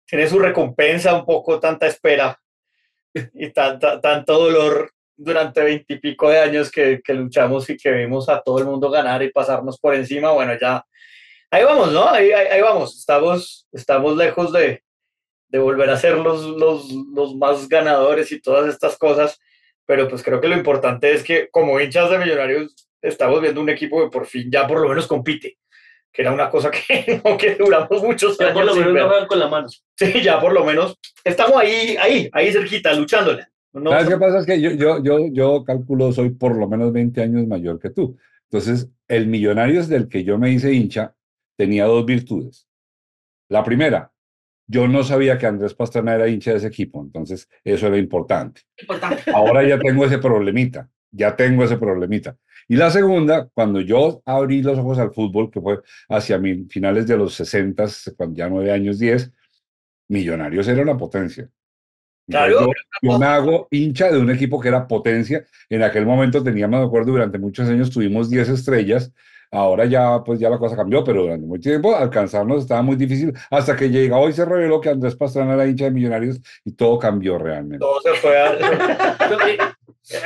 tiene 0.03 0.27
su 0.27 0.39
recompensa, 0.39 1.13
un 1.13 1.25
poco 1.25 1.59
tanta 1.59 1.85
espera 1.85 2.35
y 3.35 3.51
tanta, 3.51 4.01
tanto 4.01 4.39
dolor 4.39 4.89
durante 5.15 5.63
veintipico 5.63 6.27
de 6.31 6.39
años 6.39 6.71
que, 6.71 7.01
que 7.03 7.13
luchamos 7.13 7.69
y 7.69 7.77
que 7.77 7.91
vimos 7.91 8.29
a 8.29 8.41
todo 8.41 8.57
el 8.57 8.65
mundo 8.65 8.89
ganar 8.89 9.21
y 9.21 9.31
pasarnos 9.31 9.79
por 9.79 9.93
encima. 9.93 10.31
Bueno, 10.31 10.53
ya 10.59 10.83
ahí 11.51 11.63
vamos, 11.63 11.91
¿no? 11.91 12.09
Ahí, 12.09 12.31
ahí, 12.31 12.47
ahí 12.47 12.61
vamos. 12.61 12.97
Estamos, 12.97 13.67
estamos 13.71 14.17
lejos 14.17 14.51
de, 14.51 14.83
de 15.49 15.59
volver 15.59 15.89
a 15.89 15.97
ser 15.97 16.17
los, 16.17 16.45
los, 16.45 16.89
los 17.13 17.35
más 17.35 17.67
ganadores 17.69 18.31
y 18.31 18.41
todas 18.41 18.73
estas 18.73 18.97
cosas, 18.97 19.39
pero 19.85 20.07
pues 20.07 20.23
creo 20.23 20.39
que 20.41 20.47
lo 20.47 20.55
importante 20.57 21.11
es 21.13 21.23
que 21.23 21.49
como 21.51 21.79
hinchas 21.79 22.09
de 22.09 22.17
millonarios 22.17 22.73
estamos 23.01 23.41
viendo 23.41 23.61
un 23.61 23.69
equipo 23.69 24.01
que 24.03 24.09
por 24.09 24.25
fin 24.25 24.49
ya 24.51 24.65
por 24.67 24.79
lo 24.79 24.87
menos 24.87 25.07
compite, 25.07 25.57
que 26.11 26.21
era 26.21 26.31
una 26.31 26.49
cosa 26.49 26.71
que, 26.87 27.21
no, 27.23 27.37
que 27.37 27.55
duramos 27.55 28.01
muchos 28.01 28.37
Ya 28.37 28.53
por 28.53 28.63
años 28.63 28.65
lo 28.67 28.73
sin 28.73 28.81
menos 28.81 28.93
ver. 28.93 29.03
no 29.03 29.09
juegan 29.09 29.27
con 29.27 29.39
la 29.39 29.47
mano. 29.49 29.67
Sí, 29.95 30.21
ya 30.23 30.39
por 30.39 30.53
lo 30.53 30.63
menos 30.63 30.97
estamos 31.23 31.57
ahí, 31.57 31.95
ahí, 31.99 32.29
ahí 32.31 32.51
cerquita, 32.51 32.93
luchándola. 32.93 33.47
No, 33.73 33.91
¿Sabes 33.91 34.09
qué 34.09 34.17
pasa? 34.17 34.39
Es 34.39 34.45
que 34.45 34.59
yo, 34.59 34.71
yo, 34.71 35.01
yo, 35.01 35.27
yo 35.31 35.63
calculo, 35.63 36.11
soy 36.11 36.31
por 36.31 36.57
lo 36.57 36.67
menos 36.67 36.91
20 36.91 37.21
años 37.21 37.47
mayor 37.47 37.79
que 37.79 37.89
tú. 37.89 38.17
Entonces, 38.49 38.89
el 39.07 39.27
Millonarios 39.27 39.87
del 39.87 40.09
que 40.09 40.25
yo 40.25 40.37
me 40.37 40.51
hice 40.51 40.73
hincha 40.73 41.15
tenía 41.61 41.85
dos 41.85 42.03
virtudes. 42.07 42.67
La 43.47 43.63
primera, 43.63 44.11
yo 44.65 44.87
no 44.87 45.03
sabía 45.03 45.37
que 45.37 45.45
Andrés 45.45 45.75
Pastrana 45.75 46.15
era 46.15 46.27
hincha 46.27 46.49
de 46.49 46.57
ese 46.57 46.67
equipo, 46.67 47.03
entonces 47.03 47.47
eso 47.63 47.85
era 47.85 47.99
importante. 47.99 48.61
Importante. 48.79 49.29
Ahora 49.31 49.61
ya 49.61 49.77
tengo 49.77 50.03
ese 50.05 50.17
problemita, 50.17 50.89
ya 51.11 51.35
tengo 51.35 51.63
ese 51.63 51.77
problemita. 51.77 52.35
Y 52.67 52.77
la 52.77 52.89
segunda, 52.89 53.47
cuando 53.53 53.79
yo 53.79 54.23
abrí 54.25 54.63
los 54.63 54.79
ojos 54.79 54.97
al 54.97 55.13
fútbol, 55.13 55.51
que 55.51 55.61
fue 55.61 55.81
hacia 56.09 56.41
finales 56.67 57.05
de 57.05 57.17
los 57.17 57.35
60, 57.35 57.85
cuando 58.17 58.37
ya 58.37 58.49
nueve 58.49 58.71
años, 58.71 58.97
10, 58.97 59.31
Millonarios 60.07 60.67
era 60.67 60.81
una 60.81 60.97
potencia. 60.97 61.47
Claro. 62.27 62.61
yo, 62.61 62.71
yo 63.03 63.19
me 63.19 63.25
hago 63.27 63.67
hincha 63.69 64.11
de 64.11 64.17
un 64.17 64.31
equipo 64.31 64.59
que 64.59 64.67
era 64.69 64.87
potencia. 64.87 65.45
En 65.69 65.83
aquel 65.83 66.07
momento 66.07 66.43
teníamos, 66.43 66.79
me 66.79 66.85
acuerdo, 66.87 67.11
durante 67.11 67.37
muchos 67.37 67.69
años 67.69 67.91
tuvimos 67.91 68.29
10 68.29 68.49
estrellas. 68.49 69.13
Ahora 69.51 69.85
ya, 69.85 70.23
pues 70.23 70.39
ya 70.39 70.49
la 70.49 70.57
cosa 70.57 70.77
cambió, 70.77 71.03
pero 71.03 71.23
durante 71.23 71.45
mucho 71.45 71.69
tiempo 71.69 71.93
alcanzarnos 71.95 72.61
estaba 72.61 72.81
muy 72.81 72.95
difícil 72.95 73.33
hasta 73.49 73.75
que 73.75 73.89
llegó 73.89 74.29
y 74.29 74.33
se 74.33 74.45
reveló 74.45 74.79
que 74.79 74.89
Andrés 74.89 75.15
Pastrana 75.15 75.55
era 75.55 75.67
hincha 75.67 75.85
de 75.85 75.91
Millonarios 75.91 76.39
y 76.63 76.71
todo 76.71 76.97
cambió 76.97 77.37
realmente. 77.37 77.79
Todo 77.79 77.99
se 78.01 78.13
fue 78.13 78.39
a- 78.39 78.57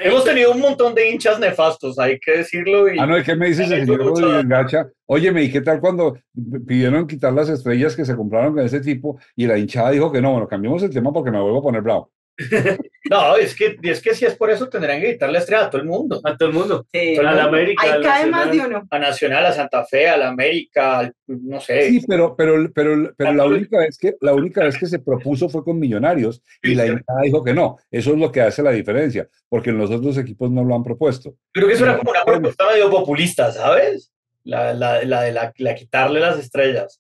Hemos 0.02 0.24
tenido 0.24 0.52
un 0.52 0.62
montón 0.62 0.96
de 0.96 1.10
hinchas 1.10 1.40
nefastos, 1.40 2.00
hay 2.00 2.18
que 2.20 2.38
decirlo. 2.38 2.92
Y... 2.92 2.98
Ah, 2.98 3.06
no, 3.06 3.18
¿y 3.18 3.24
qué 3.24 3.36
me 3.36 3.48
dices 3.48 3.70
el 3.70 3.86
señor 3.86 4.00
Rodríguez. 4.06 4.48
Gacha? 4.48 4.88
Óyeme, 5.06 5.44
¿y 5.44 5.52
qué 5.52 5.62
tal 5.62 5.80
cuando 5.80 6.18
pidieron 6.66 7.06
quitar 7.06 7.34
las 7.34 7.50
estrellas 7.50 7.96
que 7.96 8.06
se 8.06 8.16
compraron 8.16 8.54
con 8.56 8.64
ese 8.66 8.80
tipo 8.80 9.20
y 9.36 9.46
la 9.46 9.58
hinchada 9.58 9.92
dijo 9.92 10.12
que 10.12 10.22
no? 10.22 10.32
Bueno, 10.32 10.48
cambiemos 10.48 10.82
el 10.82 10.92
tema 10.92 11.12
porque 11.12 11.30
me 11.30 11.42
vuelvo 11.42 11.60
a 11.60 11.64
poner 11.64 11.82
bravo. 11.82 12.10
No, 13.08 13.36
es 13.36 13.56
que, 13.56 13.78
es 13.84 14.02
que 14.02 14.16
si 14.16 14.26
es 14.26 14.34
por 14.36 14.50
eso 14.50 14.68
tendrían 14.68 15.00
que 15.00 15.14
quitarle 15.14 15.38
estrella 15.38 15.66
a 15.66 15.70
todo 15.70 15.80
el 15.80 15.88
mundo. 15.88 16.20
A 16.24 16.36
todo 16.36 16.50
el 16.50 16.56
mundo. 16.56 16.88
Sí. 16.92 17.16
A 17.18 17.22
la 17.22 17.44
América. 17.44 17.84
Ahí 17.84 18.02
cae 18.02 18.26
más 18.26 18.52
de 18.52 18.60
uno. 18.62 18.88
A 18.90 18.98
Nacional, 18.98 19.46
a 19.46 19.52
Santa 19.52 19.86
Fe, 19.86 20.10
a 20.10 20.18
la 20.18 20.30
América, 20.30 21.00
al- 21.00 21.14
no 21.28 21.60
sé. 21.62 21.88
Sí, 21.90 22.04
pero, 22.08 22.36
pero, 22.36 22.56
pero, 22.74 23.14
pero 23.16 23.32
la 23.34 23.46
única 23.46 23.78
vez 23.78 24.00
que 24.00 24.16
la 24.22 24.34
única 24.34 24.64
vez 24.64 24.76
que 24.76 24.88
se 24.88 24.98
propuso 24.98 25.50
fue 25.50 25.64
con 25.64 25.78
Millonarios 25.78 26.42
y 26.64 26.74
la 26.74 26.88
hinchada 26.88 27.22
dijo 27.22 27.44
que 27.44 27.54
no. 27.54 27.78
Eso 27.92 28.14
es 28.14 28.18
lo 28.18 28.32
que 28.32 28.42
hace 28.42 28.64
la 28.64 28.72
diferencia, 28.72 29.30
porque 29.50 29.72
los 29.72 29.92
otros 29.92 30.18
equipos 30.18 30.50
no 30.50 30.64
lo 30.64 30.74
han 30.74 30.84
propuesto. 30.84 31.36
Creo 31.52 31.68
que 31.68 31.76
eso 31.76 31.84
era 31.86 32.00
como 32.00 32.10
una 32.10 32.26
propuesta 32.26 32.66
medio 32.72 32.90
populista, 32.90 33.52
¿sabes? 33.52 34.12
La, 34.44 34.74
la, 34.74 35.04
la 35.04 35.22
de 35.22 35.32
la, 35.32 35.54
la 35.58 35.76
quitarle 35.76 36.20
las 36.20 36.40
estrellas. 36.40 37.00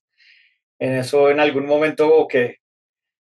En 0.77 0.93
eso 0.97 1.31
en 1.31 1.39
algún 1.39 1.65
momento 1.65 2.27
que, 2.29 2.57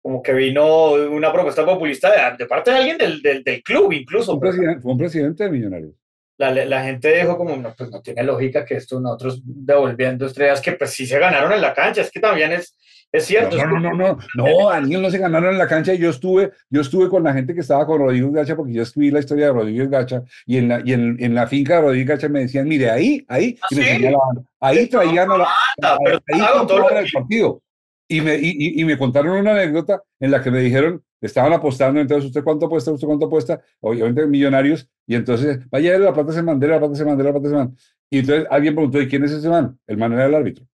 como 0.02 0.22
que 0.22 0.32
vino 0.32 0.92
una 0.92 1.32
propuesta 1.32 1.64
populista 1.64 2.10
de, 2.10 2.36
de 2.38 2.46
parte 2.46 2.70
de 2.70 2.76
alguien 2.78 2.98
del, 2.98 3.20
del, 3.20 3.44
del 3.44 3.62
club 3.62 3.92
incluso. 3.92 4.34
un, 4.34 4.40
presidente, 4.40 4.80
fue 4.80 4.92
un 4.92 4.98
presidente 4.98 5.44
de 5.44 5.50
Millonarios. 5.50 5.92
La, 6.38 6.52
la 6.52 6.82
gente 6.84 7.14
dijo 7.14 7.36
como, 7.36 7.54
no, 7.56 7.74
pues 7.76 7.90
no 7.90 8.00
tiene 8.00 8.22
lógica 8.22 8.64
que 8.64 8.76
esto 8.76 8.98
nosotros 8.98 9.42
devolviendo 9.44 10.24
estrellas 10.24 10.62
que 10.62 10.72
pues 10.72 10.90
sí 10.90 11.06
se 11.06 11.18
ganaron 11.18 11.52
en 11.52 11.60
la 11.60 11.74
cancha, 11.74 12.00
es 12.00 12.10
que 12.10 12.18
también 12.18 12.52
es, 12.52 12.74
es 13.12 13.26
cierto. 13.26 13.58
No, 13.58 13.66
no, 13.66 13.78
no, 13.78 13.92
no, 13.94 14.18
no, 14.36 14.70
Daniel 14.70 15.02
no 15.02 15.10
se 15.10 15.18
ganaron 15.18 15.52
en 15.52 15.58
la 15.58 15.66
cancha. 15.66 15.92
y 15.92 15.98
Yo 15.98 16.08
estuve, 16.08 16.52
yo 16.70 16.80
estuve 16.80 17.10
con 17.10 17.24
la 17.24 17.34
gente 17.34 17.52
que 17.52 17.60
estaba 17.60 17.84
con 17.84 17.98
Rodríguez 17.98 18.32
Gacha 18.32 18.56
porque 18.56 18.72
yo 18.72 18.82
escribí 18.82 19.10
la 19.10 19.18
historia 19.18 19.46
de 19.46 19.52
Rodríguez 19.52 19.90
Gacha 19.90 20.22
y 20.46 20.56
en 20.56 20.68
la, 20.68 20.80
y 20.82 20.94
en, 20.94 21.16
en 21.20 21.34
la 21.34 21.46
finca 21.46 21.74
de 21.74 21.80
Rodríguez 21.82 22.08
Gacha 22.08 22.28
me 22.30 22.40
decían, 22.40 22.66
mire, 22.66 22.88
ahí, 22.88 23.22
ahí, 23.28 23.58
y 23.70 23.74
me 23.74 23.82
¿Ah, 23.82 23.86
señalaban, 23.94 24.46
ahí 24.60 24.86
traían 24.86 25.30
a 25.30 25.36
la, 25.36 25.48
Ah, 25.82 25.98
ahí 26.06 26.40
el 27.04 27.10
partido. 27.12 27.60
Y 28.12 28.20
me, 28.22 28.34
y, 28.36 28.48
y- 28.58 28.80
y 28.80 28.84
me 28.84 28.98
contaron 28.98 29.36
una 29.38 29.52
anécdota 29.52 30.02
en 30.18 30.30
la 30.32 30.42
que 30.42 30.50
me 30.50 30.58
dijeron, 30.60 31.02
estaban 31.20 31.52
apostando, 31.52 32.00
entonces, 32.00 32.26
¿usted 32.26 32.42
cuánto 32.42 32.66
apuesta? 32.66 32.90
¿Usted 32.90 33.06
cuánto 33.06 33.26
apuesta? 33.26 33.60
Obviamente 33.80 34.26
millonarios, 34.26 34.88
y 35.06 35.14
entonces, 35.14 35.58
vaya, 35.70 35.96
la 35.98 36.12
plata 36.12 36.32
se 36.32 36.42
mandela, 36.42 36.74
la 36.74 36.80
plata 36.80 36.94
se 36.96 37.04
mandela, 37.04 37.28
la 37.30 37.34
plata 37.38 37.48
se 37.50 37.54
man. 37.54 37.76
Y 38.10 38.18
entonces 38.18 38.46
alguien 38.50 38.74
preguntó, 38.74 39.00
¿y 39.00 39.08
quién 39.08 39.22
es 39.24 39.30
ese 39.30 39.48
man? 39.48 39.78
El 39.86 39.96
man 39.96 40.12
era 40.12 40.26
el 40.26 40.34
árbitro. 40.34 40.64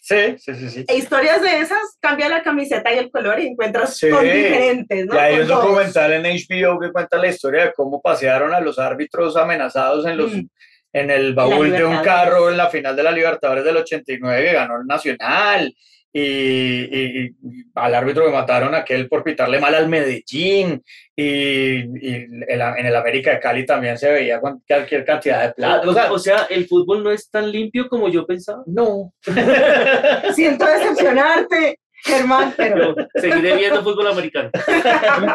Sí, 0.00 0.36
sí, 0.38 0.54
sí, 0.54 0.68
sí. 0.68 0.84
E 0.86 0.98
historias 0.98 1.40
de 1.40 1.60
esas, 1.60 1.96
cambia 1.98 2.28
la 2.28 2.42
camiseta 2.42 2.92
y 2.92 2.98
el 2.98 3.10
color 3.10 3.40
y 3.40 3.46
encuentras 3.46 3.96
Sí. 3.96 4.10
con 4.10 4.22
diferentes, 4.22 5.06
¿no? 5.06 5.14
Y 5.14 5.18
hay 5.18 5.40
un 5.40 5.48
documental 5.48 6.12
en 6.12 6.24
HBO 6.26 6.78
que 6.78 6.92
cuenta 6.92 7.16
la 7.16 7.28
historia 7.28 7.64
de 7.66 7.72
cómo 7.72 8.02
pasearon 8.02 8.52
a 8.52 8.60
los 8.60 8.78
árbitros 8.78 9.34
amenazados 9.36 10.04
en, 10.06 10.18
los, 10.18 10.34
Mm. 10.34 10.46
En 10.94 11.10
el 11.10 11.34
baúl 11.34 11.70
de 11.70 11.84
un 11.84 11.98
carro 11.98 12.48
en 12.50 12.56
la 12.56 12.70
final 12.70 12.96
de 12.96 13.02
la 13.02 13.10
Libertadores 13.12 13.64
del 13.64 13.76
89 13.76 14.44
que 14.46 14.52
ganó 14.54 14.80
el 14.80 14.86
Nacional. 14.86 15.74
Y, 16.16 16.20
y- 16.22 17.24
y 17.26 17.30
al 17.74 17.92
árbitro 17.92 18.24
que 18.24 18.30
mataron 18.30 18.72
aquel 18.72 19.08
por 19.08 19.24
pitarle 19.24 19.58
mal 19.58 19.74
al 19.74 19.88
Medellín. 19.88 20.80
Y, 21.16 21.24
y 21.24 22.14
el- 22.46 22.62
en 22.78 22.86
el 22.86 22.94
América 22.94 23.32
de 23.32 23.40
Cali 23.40 23.66
también 23.66 23.98
se 23.98 24.12
veía 24.12 24.40
con 24.40 24.62
cualquier 24.66 25.04
cantidad 25.04 25.42
de 25.48 25.52
plata. 25.54 25.88
O 25.90 25.92
sea, 25.92 26.12
O 26.12 26.18
sea, 26.20 26.46
el 26.50 26.66
fútbol 26.68 27.02
no 27.02 27.10
es 27.10 27.28
tan 27.28 27.50
limpio 27.50 27.88
como 27.88 28.08
yo 28.08 28.24
pensaba. 28.26 28.62
no. 28.66 29.12
Siento 30.34 30.64
decepcionarte, 30.66 31.80
Germán, 32.04 32.54
pero 32.56 32.94
Pero 32.94 33.08
seguiré 33.16 33.56
viendo 33.56 33.82
fútbol 33.82 34.06
americano. 34.08 34.50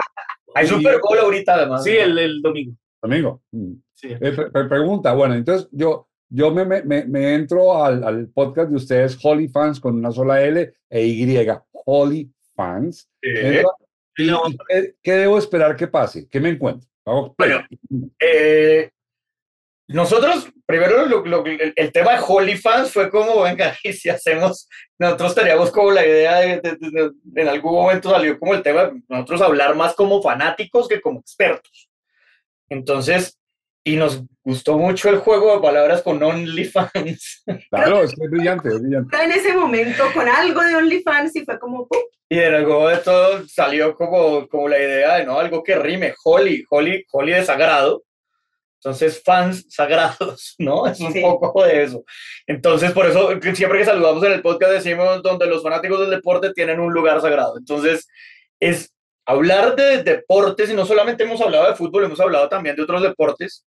Hay 0.56 0.66
Super 0.68 1.00
Bowl 1.01 1.20
ahorita 1.20 1.56
además. 1.56 1.84
Sí, 1.84 1.96
el, 1.96 2.18
el 2.18 2.42
domingo. 2.42 2.74
Amigo. 3.01 3.42
Mm. 3.51 3.74
Sí. 4.00 4.08
Eh, 4.12 4.32
pre- 4.32 4.50
pre- 4.50 4.65
pregunta, 4.65 5.13
bueno, 5.13 5.36
entonces 5.36 5.68
yo, 5.72 6.08
yo 6.29 6.51
me, 6.51 6.63
me- 6.65 7.06
me, 7.06 7.36
entro 7.36 7.84
al, 7.84 8.03
al 8.03 8.29
podcast 8.29 8.70
de 8.70 8.75
ustedes, 8.77 9.18
Holy 9.22 9.48
Fans, 9.50 9.79
con 9.79 9.96
una 9.96 10.12
sola 10.12 10.41
L 10.41 10.74
e 10.89 11.06
Y, 11.06 11.48
Holy 11.86 12.32
Fans. 12.56 13.10
Entro, 13.22 13.72
y- 14.18 14.29
y 14.53 14.58
¿qué, 14.70 14.96
qué 15.03 15.12
debo 15.13 15.38
esperar 15.38 15.75
que 15.75 15.88
pase? 15.88 16.27
¿Qué 16.29 16.39
me 16.39 16.50
encuentro? 16.50 16.88
Hago 17.06 17.34
play. 17.34 17.60
Eh, 18.20 18.89
nosotros, 19.88 20.48
primero, 20.65 21.06
lo- 21.08 21.25
lo- 21.25 21.44
el, 21.46 21.91
tema 21.91 22.13
de 22.13 22.24
Holy 22.25 22.56
Fans 22.58 22.91
fue 22.91 23.10
como, 23.10 23.41
venga, 23.41 23.75
y 23.84 23.91
si 23.94 24.08
hacemos, 24.10 24.70
nosotros 25.00 25.36
teníamos 25.36 25.72
como 25.72 25.91
la 25.91 26.06
idea 26.06 26.36
de, 26.39 26.62
de- 26.62 26.77
de- 26.79 27.12
de- 27.24 27.41
en 27.41 27.48
algún 27.50 27.74
momento 27.74 28.12
salió 28.12 28.38
como 28.39 28.53
el 28.53 28.62
tema 28.62 28.91
nosotros 29.10 29.41
hablar 29.41 29.75
más 29.75 29.94
como 29.96 30.22
fanáticos 30.22 30.88
que 30.88 31.01
como 31.01 31.20
expertos. 31.20 31.89
Entonces, 32.70 33.38
y 33.83 33.95
nos 33.95 34.21
gustó 34.43 34.77
mucho 34.77 35.09
el 35.09 35.17
juego 35.17 35.55
de 35.55 35.62
palabras 35.62 36.01
con 36.01 36.21
OnlyFans. 36.21 37.43
Claro, 37.71 38.03
es 38.03 38.13
que 38.13 38.25
es 38.25 38.29
brillante, 38.31 38.69
es 38.69 38.81
brillante. 38.81 39.17
en 39.24 39.31
ese 39.31 39.53
momento 39.53 40.03
con 40.13 40.27
algo 40.27 40.62
de 40.63 40.75
OnlyFans 40.75 41.36
y 41.36 41.45
fue 41.45 41.57
como, 41.59 41.88
¡pum! 41.88 42.00
Y 42.29 42.38
en 42.39 42.53
algún 42.53 42.75
momento 42.75 43.48
salió 43.48 43.95
como, 43.95 44.48
como 44.48 44.67
la 44.69 44.77
idea 44.77 45.15
de 45.17 45.25
no 45.25 45.39
algo 45.39 45.63
que 45.63 45.75
rime, 45.75 46.13
Holy, 46.24 46.63
Holy, 46.69 47.03
Holy 47.12 47.31
de 47.33 47.43
sagrado. 47.45 48.03
Entonces, 48.81 49.21
fans 49.25 49.65
sagrados, 49.69 50.55
¿no? 50.59 50.86
Es 50.88 51.00
un 51.01 51.12
Sí. 51.12 51.21
poco 51.21 51.63
de 51.65 51.83
eso. 51.83 52.03
Entonces, 52.48 52.91
por 52.91 53.05
eso 53.07 53.29
siempre 53.53 53.79
que 53.79 53.86
saludamos 53.86 54.24
en 54.24 54.33
el 54.33 54.41
podcast 54.41 54.71
decimos 54.74 55.21
donde 55.24 55.48
los 55.48 55.63
fanáticos 55.63 56.00
del 56.01 56.12
deporte 56.12 56.53
tienen 56.53 56.79
un 56.79 56.93
lugar 56.93 57.19
sagrado. 57.21 57.57
Entonces, 57.57 58.07
es 58.59 58.93
hablar 59.29 59.75
de 59.75 60.03
deportes, 60.03 60.69
y 60.69 60.74
no 60.74 60.86
solamente 60.86 61.24
hemos 61.24 61.39
hablado 61.41 61.67
de 61.67 61.75
fútbol, 61.75 62.05
hemos 62.05 62.19
hablado 62.19 62.50
también 62.50 62.75
de 62.75 62.81
otros 62.83 63.01
deportes, 63.01 63.65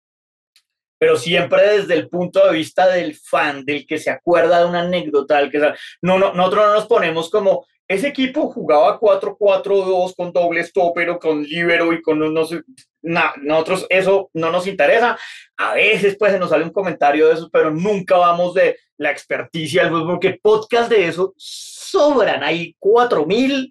pero 0.99 1.15
siempre 1.17 1.77
desde 1.79 1.95
el 1.95 2.09
punto 2.09 2.45
de 2.45 2.53
vista 2.53 2.87
del 2.87 3.15
fan, 3.15 3.63
del 3.65 3.85
que 3.85 3.97
se 3.97 4.09
acuerda 4.09 4.59
de 4.59 4.65
una 4.65 4.81
anécdota, 4.81 5.49
que 5.49 5.59
no, 6.01 6.17
no, 6.19 6.33
nosotros 6.33 6.65
no 6.65 6.73
nos 6.73 6.85
ponemos 6.87 7.29
como 7.29 7.65
ese 7.87 8.07
equipo 8.07 8.47
jugaba 8.49 8.97
4-4-2 8.99 10.15
con 10.15 10.31
doble 10.31 10.63
stopper 10.63 11.17
con 11.19 11.43
libero 11.43 11.91
y 11.91 12.01
con 12.01 12.17
no 12.33 12.45
sé, 12.45 12.61
na- 13.01 13.33
nosotros 13.41 13.85
eso 13.89 14.29
no 14.33 14.49
nos 14.51 14.65
interesa. 14.67 15.17
A 15.57 15.73
veces 15.73 16.15
pues 16.17 16.31
se 16.31 16.39
nos 16.39 16.49
sale 16.49 16.63
un 16.63 16.71
comentario 16.71 17.27
de 17.27 17.33
eso, 17.33 17.49
pero 17.51 17.71
nunca 17.71 18.17
vamos 18.17 18.53
de 18.53 18.77
la 18.97 19.11
experticia 19.11 19.83
del 19.83 19.91
fútbol, 19.91 20.07
porque 20.07 20.39
podcast 20.41 20.89
de 20.89 21.07
eso 21.07 21.33
sobran, 21.37 22.43
hay 22.43 22.75
4000 22.79 23.69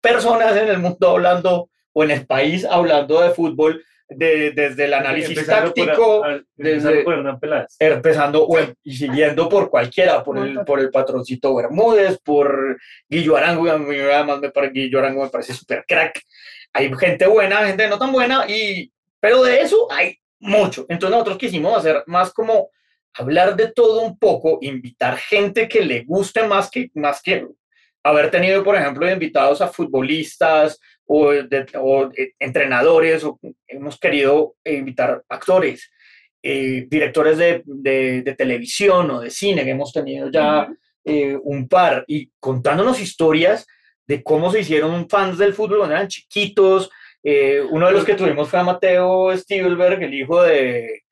personas 0.00 0.56
en 0.56 0.68
el 0.68 0.78
mundo 0.78 1.08
hablando 1.10 1.70
o 1.92 2.04
en 2.04 2.10
el 2.12 2.26
país 2.26 2.64
hablando 2.64 3.20
de 3.20 3.30
fútbol 3.30 3.82
de, 4.08 4.50
desde 4.50 4.86
el 4.86 4.94
análisis 4.94 5.30
Empezando 5.38 5.72
táctico, 5.72 6.24
empezando 7.78 8.38
desde- 8.46 8.70
o 8.72 8.74
y 8.82 8.96
siguiendo 8.96 9.48
por 9.48 9.70
cualquiera, 9.70 10.24
por 10.24 10.36
el, 10.38 10.64
por 10.64 10.80
el 10.80 10.90
patroncito 10.90 11.54
Bermúdez, 11.54 12.18
por 12.18 12.76
Guillo 13.08 13.36
Arango, 13.36 13.70
además 13.70 14.40
me 14.40 14.50
parece, 14.50 14.72
Guillo 14.72 14.98
Arango 14.98 15.22
me 15.24 15.30
parece 15.30 15.54
súper 15.54 15.84
crack. 15.86 16.20
Hay 16.72 16.90
gente 16.98 17.26
buena, 17.26 17.66
gente 17.66 17.88
no 17.88 17.98
tan 17.98 18.12
buena, 18.12 18.46
y, 18.48 18.92
pero 19.20 19.42
de 19.44 19.60
eso 19.60 19.86
hay 19.92 20.16
mucho. 20.40 20.86
Entonces 20.88 21.10
nosotros 21.10 21.38
quisimos 21.38 21.76
hacer 21.76 22.02
más 22.06 22.32
como 22.32 22.70
hablar 23.14 23.54
de 23.56 23.70
todo 23.72 24.02
un 24.02 24.18
poco, 24.18 24.58
invitar 24.60 25.16
gente 25.18 25.68
que 25.68 25.84
le 25.84 26.02
guste 26.04 26.44
más 26.46 26.70
que, 26.70 26.90
más 26.94 27.22
que 27.22 27.46
haber 28.02 28.30
tenido, 28.30 28.62
por 28.64 28.76
ejemplo, 28.76 29.10
invitados 29.10 29.60
a 29.60 29.68
futbolistas 29.68 30.78
o, 31.06 31.30
de- 31.32 31.66
o, 31.78 32.10
eh, 32.16 32.32
entrenadores, 32.38 33.24
o 33.24 33.38
hemos 33.66 33.98
querido 33.98 34.54
invitar 34.64 35.22
actores, 35.28 35.90
eh, 36.42 36.86
directores 36.88 37.36
de, 37.38 37.62
de- 37.64 38.22
de 38.22 38.34
televisión 38.34 39.10
o 39.10 39.20
de 39.20 39.30
cine, 39.30 39.64
que 39.64 39.70
hemos 39.70 39.92
tenido 39.92 40.30
ya 40.30 40.68
eh, 41.04 41.36
un 41.42 41.68
par, 41.68 42.04
y 42.06 42.30
contándonos 42.38 43.00
historias 43.00 43.66
de 44.06 44.22
cómo 44.22 44.50
se 44.50 44.60
hicieron 44.60 45.08
fans 45.08 45.38
del 45.38 45.54
fútbol 45.54 45.78
cuando 45.78 45.94
eran 45.96 46.08
chiquitos. 46.08 46.90
Eh, 47.22 47.60
uno 47.70 47.86
de 47.86 47.92
los 47.92 48.04
que 48.04 48.14
tuvimos 48.14 48.48
fue 48.48 48.58
a 48.60 48.64
Mateo 48.64 49.36
Stivelberg, 49.36 50.02
el 50.02 50.14
hijo 50.14 50.42
de, 50.42 51.02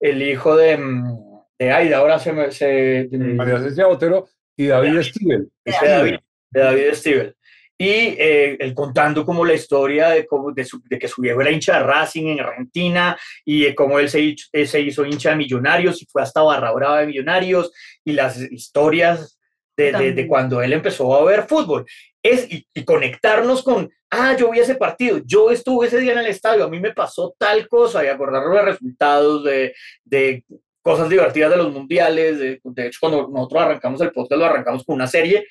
el 0.00 0.22
hijo 0.22 0.56
de, 0.56 0.76
mm, 0.76 1.18
de 1.58 1.72
Aida, 1.72 1.98
ahora 1.98 2.18
se 2.18 2.32
me... 2.32 2.50
Se, 2.52 3.08
María 3.12 3.58
Cecilia 3.60 3.86
Botero 3.86 4.28
y 4.56 4.66
David 4.66 5.02
Stivel. 5.02 5.48
de 5.64 5.72
David, 5.88 6.14
de 6.50 6.60
David 6.60 6.92
Stivel. 6.94 7.34
Y 7.80 7.90
eh, 8.18 8.56
él 8.58 8.74
contando 8.74 9.24
como 9.24 9.44
la 9.44 9.54
historia 9.54 10.08
de, 10.08 10.26
cómo, 10.26 10.50
de, 10.50 10.64
su- 10.64 10.82
de 10.90 10.98
que 10.98 11.06
su 11.06 11.22
viejo 11.22 11.40
era 11.40 11.52
hincha 11.52 11.78
de 11.78 11.84
Racing 11.84 12.26
en 12.26 12.40
Argentina 12.40 13.16
y 13.44 13.62
de 13.64 13.74
cómo 13.76 14.00
él 14.00 14.08
se, 14.10 14.20
hizo- 14.20 14.48
él 14.52 14.66
se 14.66 14.80
hizo 14.80 15.06
hincha 15.06 15.30
de 15.30 15.36
Millonarios 15.36 16.02
y 16.02 16.06
fue 16.10 16.22
hasta 16.22 16.42
Barra 16.42 16.72
Brava 16.72 17.00
de 17.00 17.06
Millonarios 17.06 17.70
y 18.04 18.12
las 18.14 18.36
historias 18.50 19.38
de, 19.76 19.84
de- 19.84 19.92
de 19.92 19.92
También. 20.06 20.26
cuando 20.28 20.60
él 20.60 20.72
empezó 20.72 21.14
a 21.14 21.24
ver 21.24 21.44
fútbol. 21.44 21.84
Es, 22.20 22.50
y, 22.50 22.66
y 22.74 22.84
conectarnos 22.84 23.62
con, 23.62 23.88
ah, 24.10 24.34
yo 24.36 24.50
vi 24.50 24.58
ese 24.58 24.74
partido, 24.74 25.20
yo 25.24 25.52
estuve 25.52 25.86
ese 25.86 26.00
día 26.00 26.14
en 26.14 26.18
el 26.18 26.26
estadio, 26.26 26.64
a 26.64 26.68
mí 26.68 26.80
me 26.80 26.92
pasó 26.92 27.32
tal 27.38 27.68
cosa 27.68 28.04
y 28.04 28.08
acordarnos 28.08 28.56
de 28.56 28.62
resultados, 28.62 29.44
de, 29.44 29.72
de 30.04 30.42
cosas 30.82 31.08
divertidas 31.08 31.52
de 31.52 31.56
los 31.58 31.72
mundiales. 31.72 32.40
De, 32.40 32.60
de 32.64 32.86
hecho, 32.88 32.98
cuando 33.00 33.28
nosotros 33.28 33.62
arrancamos 33.62 34.00
el 34.00 34.10
podcast, 34.10 34.40
lo 34.40 34.46
arrancamos 34.46 34.82
con 34.84 34.96
una 34.96 35.06
serie 35.06 35.46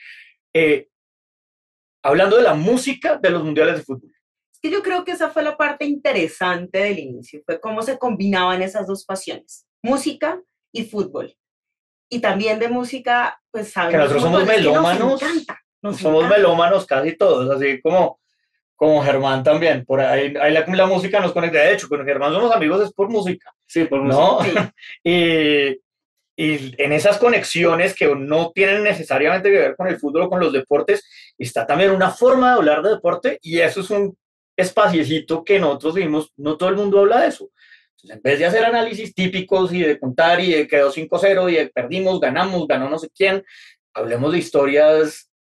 eh, 0.58 0.88
hablando 2.04 2.38
de 2.38 2.44
la 2.44 2.54
música 2.54 3.18
de 3.18 3.30
los 3.30 3.44
mundiales 3.44 3.78
de 3.78 3.84
fútbol. 3.84 4.12
Es 4.52 4.60
que 4.60 4.72
yo 4.72 4.82
creo 4.82 5.04
que 5.04 5.12
esa 5.12 5.30
fue 5.30 5.44
la 5.44 5.56
parte 5.56 5.86
interesante 5.86 6.80
del 6.80 7.00
inicio, 7.00 7.42
fue 7.46 7.60
cómo 7.60 7.82
se 7.84 7.98
combinaban 8.00 8.62
esas 8.62 8.88
dos 8.88 9.06
pasiones, 9.06 9.68
música 9.84 10.42
y 10.72 10.84
fútbol. 10.86 11.36
Y 12.10 12.20
también 12.22 12.58
de 12.58 12.70
música, 12.70 13.40
pues 13.52 13.72
sabemos 13.72 14.10
nosotros 14.10 14.24
un 14.24 14.32
somos 14.32 14.40
que 14.42 14.48
nos 14.48 14.58
melómanos, 14.66 15.22
encanta, 15.22 15.60
nos 15.82 15.98
Somos 15.98 16.24
encanta. 16.24 16.38
melómanos 16.38 16.86
casi 16.86 17.18
todos, 17.18 17.50
así 17.56 17.82
como, 17.82 18.20
como 18.76 19.04
Germán 19.04 19.44
también. 19.44 19.86
Por 19.86 20.00
ahí, 20.00 20.34
ahí 20.42 20.54
la, 20.54 20.66
la 20.66 20.86
música 20.86 21.20
nos 21.20 21.34
conecta. 21.34 21.60
De 21.60 21.74
hecho, 21.74 21.88
con 21.90 22.04
Germán 22.06 22.34
somos 22.34 22.52
amigos 22.52 22.82
es 22.84 22.94
por 22.94 23.10
música, 23.10 23.54
Sí, 23.66 23.84
por 23.86 24.02
¿no? 24.04 24.40
música. 24.40 24.74
y, 25.04 25.78
y 26.40 26.80
en 26.82 26.94
esas 26.94 27.18
conexiones 27.18 27.96
que 27.96 28.14
no 28.16 28.52
tienen 28.52 28.84
necesariamente 28.84 29.50
que 29.52 29.58
ver 29.58 29.76
con 29.76 29.88
el 29.88 29.98
fútbol 29.98 30.22
o 30.24 30.30
con 30.30 30.40
los 30.40 30.54
deportes, 30.54 31.04
está 31.36 31.66
también 31.66 31.90
una 31.90 32.12
forma 32.12 32.52
de 32.52 32.58
hablar 32.58 32.84
de 32.84 32.92
deporte 32.92 33.40
y 33.42 33.58
eso 33.58 33.82
es 33.82 33.90
un 33.90 34.16
espaciecito 34.56 35.44
que 35.44 35.60
nosotros 35.60 35.96
vimos, 35.96 36.32
no 36.38 36.56
todo 36.56 36.70
el 36.70 36.76
mundo 36.76 37.00
habla 37.00 37.22
de 37.22 37.30
eso. 37.30 37.50
Entonces, 37.90 38.18
en 38.18 38.22
vez 38.22 38.38
de 38.38 38.46
hacer 38.46 38.66
análisis 38.66 39.16
típicos 39.16 39.74
y 39.74 39.82
de 39.82 40.00
contar 40.00 40.40
y 40.40 40.54
de 40.54 40.68
quedó 40.68 40.94
5-0 40.94 41.52
y 41.52 41.56
de 41.56 41.70
perdimos, 41.70 42.20
ganamos, 42.20 42.68
ganó 42.68 42.88
no 42.88 43.00
sé 43.00 43.10
quién, 43.10 43.44
hablemos 43.96 44.32
de 44.32 44.38
historias, 44.38 45.32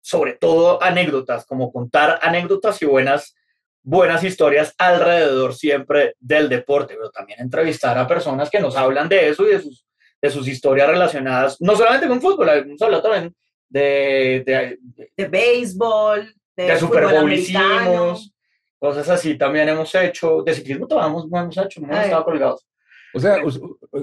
sobre 0.00 0.32
todo 0.32 0.82
anécdotas, 0.82 1.44
como 1.44 1.70
contar 1.70 2.20
anécdotas 2.22 2.80
y 2.80 2.86
buenas, 2.86 3.36
buenas 3.82 4.24
historias 4.24 4.74
alrededor 4.78 5.54
siempre 5.54 6.14
del 6.18 6.48
deporte, 6.48 6.94
pero 6.94 7.10
también 7.10 7.38
entrevistar 7.38 7.98
a 7.98 8.08
personas 8.08 8.48
que 8.48 8.60
nos 8.60 8.76
hablan 8.76 9.10
de 9.10 9.28
eso 9.28 9.46
y 9.46 9.50
de 9.52 9.60
sus, 9.60 9.87
de 10.20 10.30
sus 10.30 10.48
historias 10.48 10.88
relacionadas, 10.88 11.60
no 11.60 11.76
solamente 11.76 12.08
con 12.08 12.20
fútbol, 12.20 12.48
hemos 12.48 12.82
hablado 12.82 13.02
también 13.02 13.34
de, 13.68 14.42
de, 14.46 14.78
De 15.16 15.28
béisbol, 15.28 16.34
de, 16.56 16.64
de 16.64 16.76
Super 16.78 17.06
Bowl 17.06 17.32
hicimos, 17.32 18.34
cosas 18.78 19.08
así 19.08 19.36
también 19.36 19.68
hemos 19.68 19.94
hecho, 19.94 20.42
de 20.42 20.54
ciclismo 20.54 20.86
todavía 20.86 21.10
hemos, 21.10 21.28
no 21.28 21.38
hemos 21.38 21.56
hecho, 21.56 21.80
no 21.80 21.88
hemos 21.88 22.04
estado 22.04 22.24
colgados. 22.24 22.66
O 23.14 23.20
sea, 23.20 23.38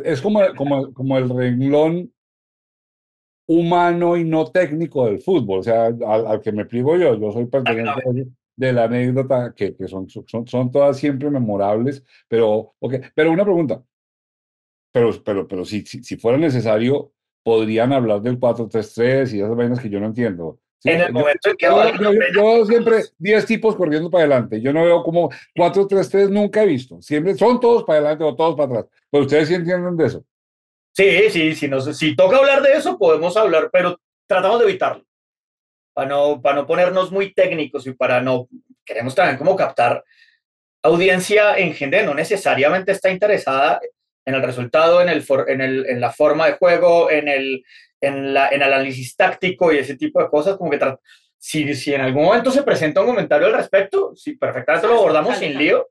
es 0.04 0.22
como, 0.22 0.42
como, 0.56 0.94
como 0.94 1.18
el 1.18 1.30
renglón 1.30 2.12
humano 3.48 4.18
y 4.18 4.24
no 4.24 4.52
técnico 4.52 5.06
del 5.06 5.20
fútbol. 5.22 5.60
O 5.60 5.64
sea, 5.64 5.86
al, 5.86 6.28
al 6.28 6.42
que 6.42 6.52
me 6.52 6.66
pliego 6.66 6.98
yo, 6.98 7.20
yo 7.20 7.32
soy 7.32 7.46
perteneciente 7.46 8.32
de 8.56 8.74
la 8.74 8.86
anécdota 8.86 9.54
que, 9.56 9.76
que 9.76 9.88
son, 9.88 10.08
son, 10.10 10.48
son 10.48 10.72
todas 10.72 10.98
siempre 10.98 11.30
memorables, 11.30 12.04
pero, 12.28 12.74
okay, 12.80 13.02
pero 13.14 13.32
una 13.32 13.44
pregunta. 13.44 13.84
Pero, 14.96 15.12
pero, 15.26 15.46
pero 15.46 15.66
si, 15.66 15.82
si, 15.86 16.02
si 16.06 16.16
fuera 16.16 16.38
necesario, 16.38 17.12
podrían 17.44 17.92
hablar 17.92 18.22
del 18.22 18.40
4-3-3 18.40 19.34
y 19.34 19.42
esas 19.42 19.54
vainas 19.54 19.82
que 19.82 19.90
yo 19.90 20.00
no 20.00 20.06
entiendo. 20.06 20.58
¿sí? 20.80 20.90
En 20.90 21.02
el 21.02 21.08
Yo- 21.08 21.14
momento 21.14 21.50
en 21.50 21.58
que 21.58 21.66
yo, 21.66 21.94
yo- 21.96 22.12
yo 22.34 22.42
veo 22.44 22.66
siempre 22.66 23.04
10 23.18 23.46
tipos 23.46 23.76
corriendo 23.76 24.10
para 24.10 24.24
adelante. 24.24 24.62
Yo 24.62 24.72
no 24.72 24.86
veo 24.86 25.04
como 25.04 25.30
4-3-3, 25.54 26.30
nunca 26.30 26.64
he 26.64 26.68
visto. 26.68 27.02
Siempre 27.02 27.36
son 27.36 27.60
todos 27.60 27.84
para 27.84 28.00
adelante 28.00 28.24
o 28.24 28.34
todos 28.38 28.56
para 28.56 28.70
atrás. 28.70 28.86
Pero 29.12 29.26
ustedes 29.26 29.50
sí 29.50 29.56
entienden 29.56 29.98
de 29.98 30.06
eso. 30.06 30.24
Sí, 30.94 31.30
sí, 31.30 31.56
sí, 31.56 31.68
nos, 31.68 31.98
si 31.98 32.16
toca 32.16 32.38
hablar 32.38 32.62
de 32.62 32.72
eso, 32.78 32.98
podemos 32.98 33.36
hablar, 33.36 33.70
pero 33.74 34.00
tratamos 34.26 34.60
de 34.60 34.66
evitarlo. 34.70 35.04
Para 35.94 36.08
no, 36.08 36.42
para 36.42 36.56
no 36.56 36.66
ponernos 36.66 37.12
muy 37.12 37.34
técnicos 37.34 37.86
y 37.86 37.92
para 37.92 38.22
no. 38.22 38.48
Queremos 38.86 39.14
también 39.14 39.38
como 39.38 39.58
captar 39.58 40.02
audiencia 40.84 41.58
en 41.58 41.74
general, 41.74 42.06
no 42.06 42.14
necesariamente 42.14 42.94
está 42.94 43.10
interesada 43.12 43.82
en 44.26 44.36
el 44.36 44.44
resultado, 44.44 45.02
en, 45.02 45.10
el 45.10 45.22
for- 45.22 45.50
en, 45.50 45.62
el, 45.62 45.86
en 45.88 46.02
la 46.02 46.12
forma 46.12 46.48
de 46.48 46.54
juego, 46.54 47.10
en 47.12 47.28
el, 47.28 47.64
en, 48.02 48.34
la, 48.34 48.50
en 48.50 48.62
el 48.62 48.74
análisis 48.74 49.16
táctico 49.16 49.72
y 49.72 49.78
ese 49.78 49.96
tipo 49.96 50.22
de 50.22 50.30
cosas, 50.30 50.58
como 50.58 50.72
que 50.72 50.80
si, 51.38 51.74
si 51.76 51.94
en 51.94 52.02
algún 52.02 52.24
momento 52.26 52.52
se 52.52 52.64
presenta 52.64 53.02
un 53.02 53.08
comentario 53.08 53.48
al 53.48 53.54
respecto, 53.54 54.14
sí, 54.16 54.36
perfectamente 54.36 54.88
lo 54.88 54.96
abordamos 54.96 55.38
sin 55.38 55.58
lío, 55.58 55.88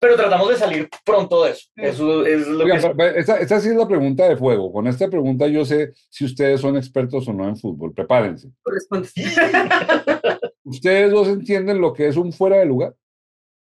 pero 0.00 0.16
tratamos 0.16 0.48
de 0.50 0.56
salir 0.56 0.88
pronto 1.04 1.44
de 1.44 1.52
eso. 1.52 1.68
Mm. 1.76 1.84
Eso 1.84 2.26
es 2.26 2.46
lo 2.46 2.64
Oigan, 2.64 2.96
que... 2.96 3.12
esta, 3.18 3.36
esta 3.38 3.60
sí 3.60 3.68
es 3.68 3.76
la 3.76 3.88
pregunta 3.88 4.28
de 4.28 4.36
fuego. 4.36 4.72
Con 4.72 4.86
esta 4.86 5.08
pregunta 5.08 5.46
yo 5.46 5.64
sé 5.64 5.92
si 6.10 6.24
ustedes 6.24 6.60
son 6.60 6.76
expertos 6.76 7.26
o 7.28 7.32
no 7.32 7.48
en 7.48 7.56
fútbol. 7.56 7.94
Prepárense. 7.94 8.48
¿Ustedes 10.64 11.10
dos 11.10 11.28
entienden 11.28 11.80
lo 11.80 11.92
que 11.92 12.08
es 12.08 12.16
un 12.16 12.32
fuera 12.32 12.58
de 12.58 12.66
lugar? 12.66 12.94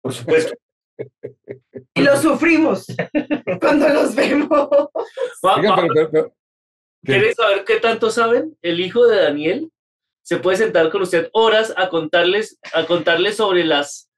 Por 0.01 0.13
supuesto. 0.13 0.53
Y 1.95 2.01
lo 2.01 2.17
sufrimos 2.17 2.85
cuando 3.61 3.87
los 3.89 4.15
vemos. 4.15 4.67
Pero- 5.61 5.75
pero- 5.75 6.11
pero- 6.11 6.29
¿qué? 6.29 7.11
¿Quieres 7.11 7.35
saber 7.35 7.63
qué 7.65 7.75
tanto 7.79 8.09
saben? 8.09 8.57
El 8.61 8.79
hijo 8.79 9.05
de 9.07 9.21
Daniel 9.21 9.69
se 10.23 10.37
puede 10.37 10.57
sentar 10.57 10.89
con 10.89 11.01
usted 11.01 11.29
horas 11.33 11.73
a 11.75 11.89
contarles, 11.89 12.57
a 12.73 12.85
contarles 12.85 13.35
sobre 13.37 13.63
las 13.65 14.09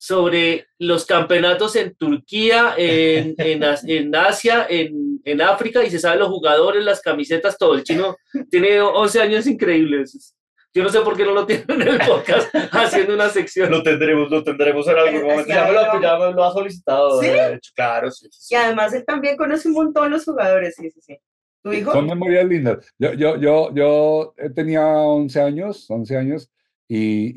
sobre 0.00 0.68
los 0.78 1.04
campeonatos 1.06 1.74
en 1.74 1.92
Turquía, 1.96 2.74
en, 2.76 3.34
en, 3.38 3.64
en 3.64 4.14
Asia, 4.14 4.64
en, 4.70 5.20
en 5.24 5.42
África, 5.42 5.82
y 5.84 5.90
se 5.90 5.98
sabe 5.98 6.20
los 6.20 6.28
jugadores, 6.28 6.84
las 6.84 7.00
camisetas, 7.00 7.58
todo. 7.58 7.74
El 7.74 7.82
chino 7.82 8.16
tiene 8.48 8.80
11 8.80 9.20
años 9.20 9.46
increíbles. 9.48 10.36
Yo 10.78 10.84
no 10.84 10.90
sé 10.90 11.00
por 11.00 11.16
qué 11.16 11.24
no 11.24 11.32
lo 11.32 11.44
tienen 11.44 11.64
en 11.68 11.88
el 11.88 11.98
podcast 12.06 12.54
haciendo 12.70 13.14
una 13.14 13.28
sección. 13.30 13.68
Lo 13.68 13.82
tendremos, 13.82 14.30
lo 14.30 14.44
tendremos 14.44 14.86
en 14.86 14.96
algún 14.96 15.22
momento. 15.22 15.48
Ya 15.48 15.66
me 15.66 15.72
lo, 15.72 15.80
algo. 15.80 16.00
ya 16.00 16.18
me 16.18 16.32
lo 16.32 16.44
ha 16.44 16.52
solicitado. 16.52 17.20
¿Sí? 17.20 17.26
de 17.26 17.54
hecho, 17.54 17.72
claro, 17.74 18.12
sí, 18.12 18.28
sí, 18.30 18.38
sí. 18.40 18.54
Y 18.54 18.56
además 18.56 18.94
él 18.94 19.04
también 19.04 19.36
conoce 19.36 19.66
un 19.66 19.74
montón 19.74 20.08
los 20.08 20.24
jugadores, 20.24 20.76
sí, 20.76 20.88
sí, 20.92 21.00
sí. 21.00 21.18
¿Tu 21.64 21.72
hijo? 21.72 21.92
Son 21.92 22.06
memorias 22.06 22.46
lindas. 22.46 22.94
Yo, 22.96 23.12
yo, 23.14 23.36
yo, 23.38 23.74
yo 23.74 24.34
eh, 24.36 24.50
tenía 24.50 24.86
11 24.86 25.40
años, 25.40 25.90
11 25.90 26.16
años, 26.16 26.48
y, 26.86 27.32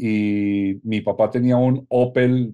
y 0.70 0.80
mi 0.84 1.02
papá 1.02 1.32
tenía 1.32 1.58
un 1.58 1.84
Opel 1.90 2.54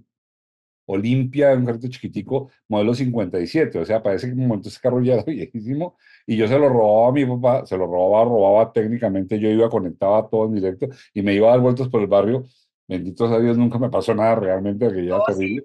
Olimpia, 0.87 1.53
un 1.53 1.65
carrito 1.65 1.87
chiquitico, 1.87 2.49
modelo 2.67 2.93
57. 2.93 3.79
O 3.79 3.85
sea, 3.85 4.01
parece 4.01 4.27
que 4.27 4.33
en 4.33 4.39
un 4.39 4.47
momento 4.47 4.69
ese 4.69 4.79
carro 4.79 5.01
ya 5.01 5.15
era 5.15 5.23
viejísimo. 5.23 5.97
Y 6.25 6.35
yo 6.37 6.47
se 6.47 6.57
lo 6.57 6.69
robaba 6.69 7.09
a 7.09 7.11
mi 7.11 7.25
papá, 7.25 7.65
se 7.65 7.77
lo 7.77 7.85
robaba, 7.85 8.25
robaba 8.25 8.73
técnicamente. 8.73 9.39
Yo 9.39 9.49
iba, 9.49 9.69
conectaba 9.69 10.27
todo 10.29 10.45
en 10.45 10.55
directo 10.55 10.87
y 11.13 11.21
me 11.21 11.33
iba 11.33 11.47
a 11.47 11.51
dar 11.51 11.59
vueltas 11.61 11.87
por 11.89 12.01
el 12.01 12.07
barrio. 12.07 12.43
Bendito 12.87 13.27
sea 13.27 13.39
Dios, 13.39 13.57
nunca 13.57 13.77
me 13.79 13.89
pasó 13.89 14.15
nada 14.15 14.35
realmente, 14.35 14.91
que 14.91 15.05
ya 15.05 15.17
Oh, 15.17 15.23
terrible. 15.27 15.63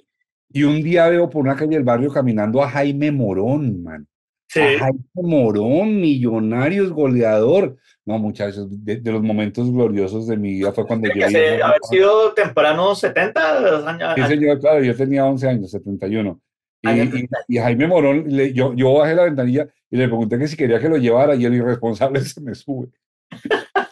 Y 0.53 0.65
un 0.65 0.83
día 0.83 1.09
veo 1.09 1.31
por 1.31 1.43
una 1.43 1.57
calle 1.57 1.77
del 1.77 1.85
barrio 1.85 2.13
caminando 2.13 2.63
a 2.63 2.69
Jaime 2.69 3.11
Morón, 3.11 3.83
man. 3.83 4.07
Sí. 4.53 4.61
a 4.61 4.79
Jaime 4.81 5.01
Morón, 5.15 6.01
millonarios, 6.01 6.91
goleador. 6.93 7.77
No, 8.05 8.19
muchachos, 8.19 8.67
de, 8.85 8.97
de 8.97 9.13
los 9.13 9.23
momentos 9.23 9.71
gloriosos 9.73 10.27
de 10.27 10.37
mi 10.37 10.55
vida 10.55 10.73
fue 10.73 10.87
cuando 10.87 11.09
yo 11.15 11.29
se- 11.29 11.63
a- 11.63 11.69
haber 11.69 11.81
sido 11.89 12.33
temprano 12.35 12.95
70 12.95 13.89
años. 13.89 14.15
Sí, 14.17 14.23
señor, 14.35 14.59
claro, 14.61 14.83
yo 14.83 14.95
tenía 14.97 15.25
11 15.25 15.49
años, 15.49 15.71
71. 15.71 16.41
Y, 16.83 16.89
y, 16.91 17.29
y 17.49 17.59
Jaime 17.59 17.87
Morón, 17.87 18.25
le- 18.27 18.53
yo, 18.53 18.75
yo 18.75 18.93
bajé 18.95 19.15
la 19.15 19.25
ventanilla 19.25 19.69
y 19.89 19.97
le 19.97 20.09
pregunté 20.09 20.37
que 20.39 20.49
si 20.49 20.57
quería 20.57 20.81
que 20.81 20.89
lo 20.89 20.97
llevara 20.97 21.35
y 21.37 21.45
el 21.45 21.55
irresponsable 21.55 22.21
se 22.23 22.41
me 22.41 22.55
sube. 22.57 22.89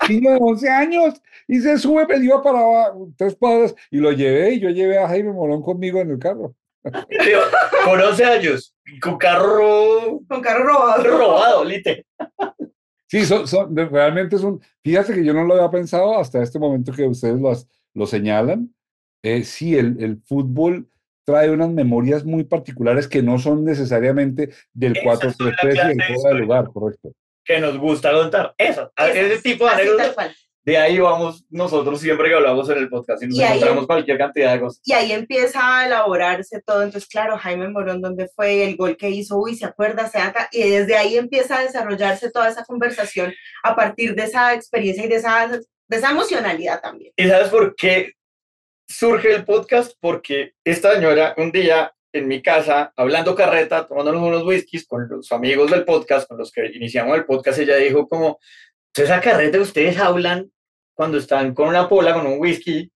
Niño 0.09 0.31
de 0.33 0.38
11 0.40 0.68
años 0.68 1.23
y 1.46 1.61
se 1.61 1.79
sube, 1.79 2.05
me 2.07 2.16
iba 2.25 2.42
para 2.42 2.59
abajo, 2.59 3.11
tres 3.16 3.37
cuadras 3.37 3.75
y 3.90 3.99
lo 3.99 4.11
llevé 4.12 4.55
y 4.55 4.61
yo 4.61 4.70
llevé 4.70 4.99
a 4.99 5.07
Jaime 5.09 5.33
Morón 5.33 5.62
conmigo 5.62 6.01
en 6.01 6.11
el 6.11 6.18
carro. 6.18 6.55
Digo, 6.85 7.40
Con 7.85 8.01
11 8.01 8.25
años, 8.25 8.75
con 9.03 9.19
carro 9.19 10.21
Con 10.29 10.40
carro 10.40 10.64
robado. 10.64 11.03
robado, 11.19 11.64
lite. 11.64 12.07
Sí, 13.07 13.25
son, 13.27 13.47
son- 13.49 13.75
realmente 13.77 14.37
es 14.37 14.43
un, 14.43 14.61
fíjate 14.85 15.14
que 15.14 15.25
yo 15.25 15.35
no 15.35 15.45
lo 15.45 15.55
había 15.55 15.71
pensado 15.71 16.19
hasta 16.19 16.43
este 16.43 16.59
momento 16.59 16.93
que 16.93 17.07
ustedes 17.09 17.40
lo, 17.40 17.53
lo 17.95 18.07
señalan. 18.07 18.73
Eh, 19.23 19.43
sí, 19.45 19.77
el, 19.77 20.03
el 20.03 20.23
fútbol 20.25 20.88
trae 21.27 21.51
unas 21.51 21.71
memorias 21.71 22.25
muy 22.25 22.45
particulares 22.45 23.07
que 23.09 23.23
no 23.23 23.38
son 23.38 23.64
necesariamente 23.64 24.51
del 24.73 24.93
Esa 24.93 25.03
4 25.05 25.29
es 25.31 25.40
una 25.40 25.57
3 25.61 25.75
y 25.75 25.79
del 25.79 25.88
de 25.88 25.93
fuera 25.95 26.05
de 26.05 26.14
historia. 26.14 26.40
lugar, 26.40 26.64
correcto. 26.73 27.12
Que 27.45 27.61
nos 27.61 27.77
gusta 27.79 28.12
contar. 28.12 28.55
Eso, 28.57 28.93
ese 28.97 29.43
tipo 29.43 29.64
de 29.66 29.71
anécdotas. 29.73 30.50
De 30.62 30.77
ahí 30.77 30.99
vamos 30.99 31.44
nosotros 31.49 32.01
siempre 32.01 32.29
que 32.29 32.35
hablamos 32.35 32.68
en 32.68 32.79
el 32.79 32.88
podcast 32.90 33.23
y 33.23 33.27
nos 33.29 33.37
Y 33.38 33.42
ahí- 33.42 33.49
encontramos 33.57 33.87
cualquier 33.87 34.18
cantidad 34.18 34.53
de 34.53 34.61
cosas. 34.61 34.83
Y 34.85 34.92
ahí 34.92 35.12
empieza 35.12 35.79
a 35.79 35.87
elaborarse 35.87 36.61
todo. 36.64 36.83
Entonces, 36.83 37.09
claro, 37.09 37.38
Jaime 37.38 37.68
Morón, 37.68 38.03
¿dónde 38.03 38.29
fue 38.29 38.64
el 38.64 38.77
gol 38.77 38.96
que 38.96 39.09
hizo? 39.09 39.38
Uy, 39.38 39.55
¿se 39.57 39.64
acuerda? 39.64 40.07
Se 40.09 40.18
ata- 40.18 40.49
Y 40.53 40.68
desde 40.68 40.96
ahí 40.96 41.16
empieza 41.16 41.59
a 41.59 41.62
desarrollarse 41.62 42.31
toda 42.31 42.49
esa 42.51 42.64
conversación 42.64 43.33
a 43.62 43.75
partir 43.75 44.14
de 44.14 44.25
esa 44.25 44.53
experiencia 44.55 45.05
y 45.07 45.09
de 45.09 45.16
esa, 45.16 45.49
de 45.49 45.96
esa 45.96 46.11
emocionalidad 46.11 46.81
también. 46.83 47.12
¿Y 47.16 47.27
sabes 47.27 47.49
por 47.49 47.75
qué 47.75 48.12
surge 48.87 49.33
el 49.35 49.44
podcast? 49.44 49.92
Porque 50.01 50.53
esta 50.64 50.94
señora 50.94 51.35
un 51.38 51.53
día 51.53 51.92
en 52.12 52.27
mi 52.27 52.42
casa, 52.42 52.92
hablando 52.96 53.35
carreta, 53.37 53.87
tomándonos 53.87 54.20
unos 54.23 54.42
whiskies 54.44 54.85
con 54.87 55.09
los 55.09 55.31
amigos 55.31 55.70
del 55.70 55.85
podcast, 55.85 56.29
con 56.29 56.38
los 56.38 56.51
que 56.51 56.66
iniciamos 56.75 57.16
el 57.16 57.25
podcast, 57.25 57.61
ella 57.61 57.77
dijo 57.77 58.09
como, 58.09 58.38
esa 58.94 59.20
carreta 59.20 59.59
que 59.59 59.62
ustedes 59.64 59.98
hablan 59.98 60.50
cuando 60.94 61.18
están 61.18 61.55
con 61.55 61.68
una 61.68 61.88
pola, 61.88 62.12
con 62.14 62.26
un 62.26 62.38
whisky, 62.40 62.90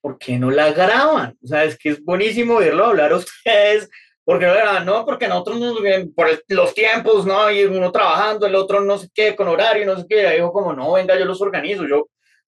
¿por 0.00 0.18
qué 0.18 0.38
no 0.38 0.50
la 0.50 0.72
graban? 0.72 1.36
O 1.42 1.46
sea, 1.46 1.64
es 1.64 1.78
que 1.78 1.90
es 1.90 2.04
buenísimo 2.04 2.56
verlo 2.56 2.86
hablar 2.86 3.12
a 3.12 3.16
ustedes. 3.16 3.88
¿Por 4.24 4.38
qué 4.40 4.46
no 4.46 4.54
la 4.54 4.60
graban? 4.60 4.86
No, 4.86 5.04
porque 5.04 5.28
nosotros, 5.28 5.60
nos- 5.60 5.78
por 6.14 6.28
el- 6.28 6.42
los 6.48 6.74
tiempos, 6.74 7.24
¿no? 7.26 7.50
Y 7.50 7.64
uno 7.64 7.92
trabajando, 7.92 8.46
el 8.46 8.54
otro 8.56 8.80
no 8.80 8.98
sé 8.98 9.08
qué, 9.14 9.36
con 9.36 9.46
horario, 9.48 9.86
no 9.86 9.96
sé 9.98 10.06
qué. 10.08 10.20
Ella 10.20 10.30
dijo 10.32 10.52
como, 10.52 10.72
no, 10.72 10.92
venga, 10.92 11.16
yo 11.18 11.24
los 11.24 11.40
organizo. 11.40 11.86
Yo, 11.86 12.08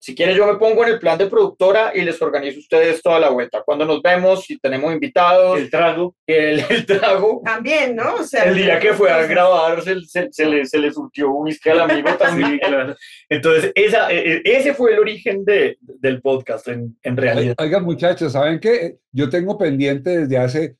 si 0.03 0.15
quieren, 0.15 0.35
yo 0.35 0.47
me 0.47 0.57
pongo 0.57 0.83
en 0.83 0.93
el 0.93 0.99
plan 0.99 1.15
de 1.19 1.27
productora 1.27 1.91
y 1.95 2.01
les 2.01 2.19
organizo 2.23 2.57
a 2.57 2.61
ustedes 2.61 3.03
toda 3.03 3.19
la 3.19 3.29
vuelta. 3.29 3.61
Cuando 3.63 3.85
nos 3.85 4.01
vemos, 4.01 4.43
si 4.45 4.57
tenemos 4.57 4.91
invitados, 4.91 5.59
El 5.59 5.69
trago. 5.69 6.15
el, 6.25 6.59
el 6.71 6.85
trago. 6.87 7.41
También, 7.45 7.95
¿no? 7.95 8.15
O 8.15 8.23
sea, 8.23 8.45
El 8.45 8.55
día 8.55 8.79
que 8.79 8.93
fue 8.93 9.11
a 9.11 9.21
grabar, 9.27 9.83
se, 9.83 10.01
se- 10.01 10.29
se 10.31 10.45
le, 10.47 10.65
se 10.65 10.79
le 10.79 10.91
surtió 10.91 11.31
whisky 11.31 11.69
al 11.69 11.81
amigo 11.81 12.09
también. 12.17 12.53
Sí, 12.53 12.59
claro. 12.59 12.95
Entonces, 13.29 13.71
esa, 13.75 14.11
e- 14.11 14.37
e- 14.37 14.41
ese 14.43 14.73
fue 14.73 14.93
el 14.93 14.99
origen 14.99 15.45
de, 15.45 15.77
del 15.81 16.19
podcast, 16.19 16.67
en, 16.67 16.97
en 17.03 17.15
realidad. 17.15 17.53
Oigan, 17.59 17.83
muchachos, 17.83 18.31
¿saben 18.33 18.59
qué? 18.59 18.97
Yo 19.11 19.29
tengo 19.29 19.55
pendiente 19.59 20.21
desde 20.21 20.37
hace. 20.39 20.77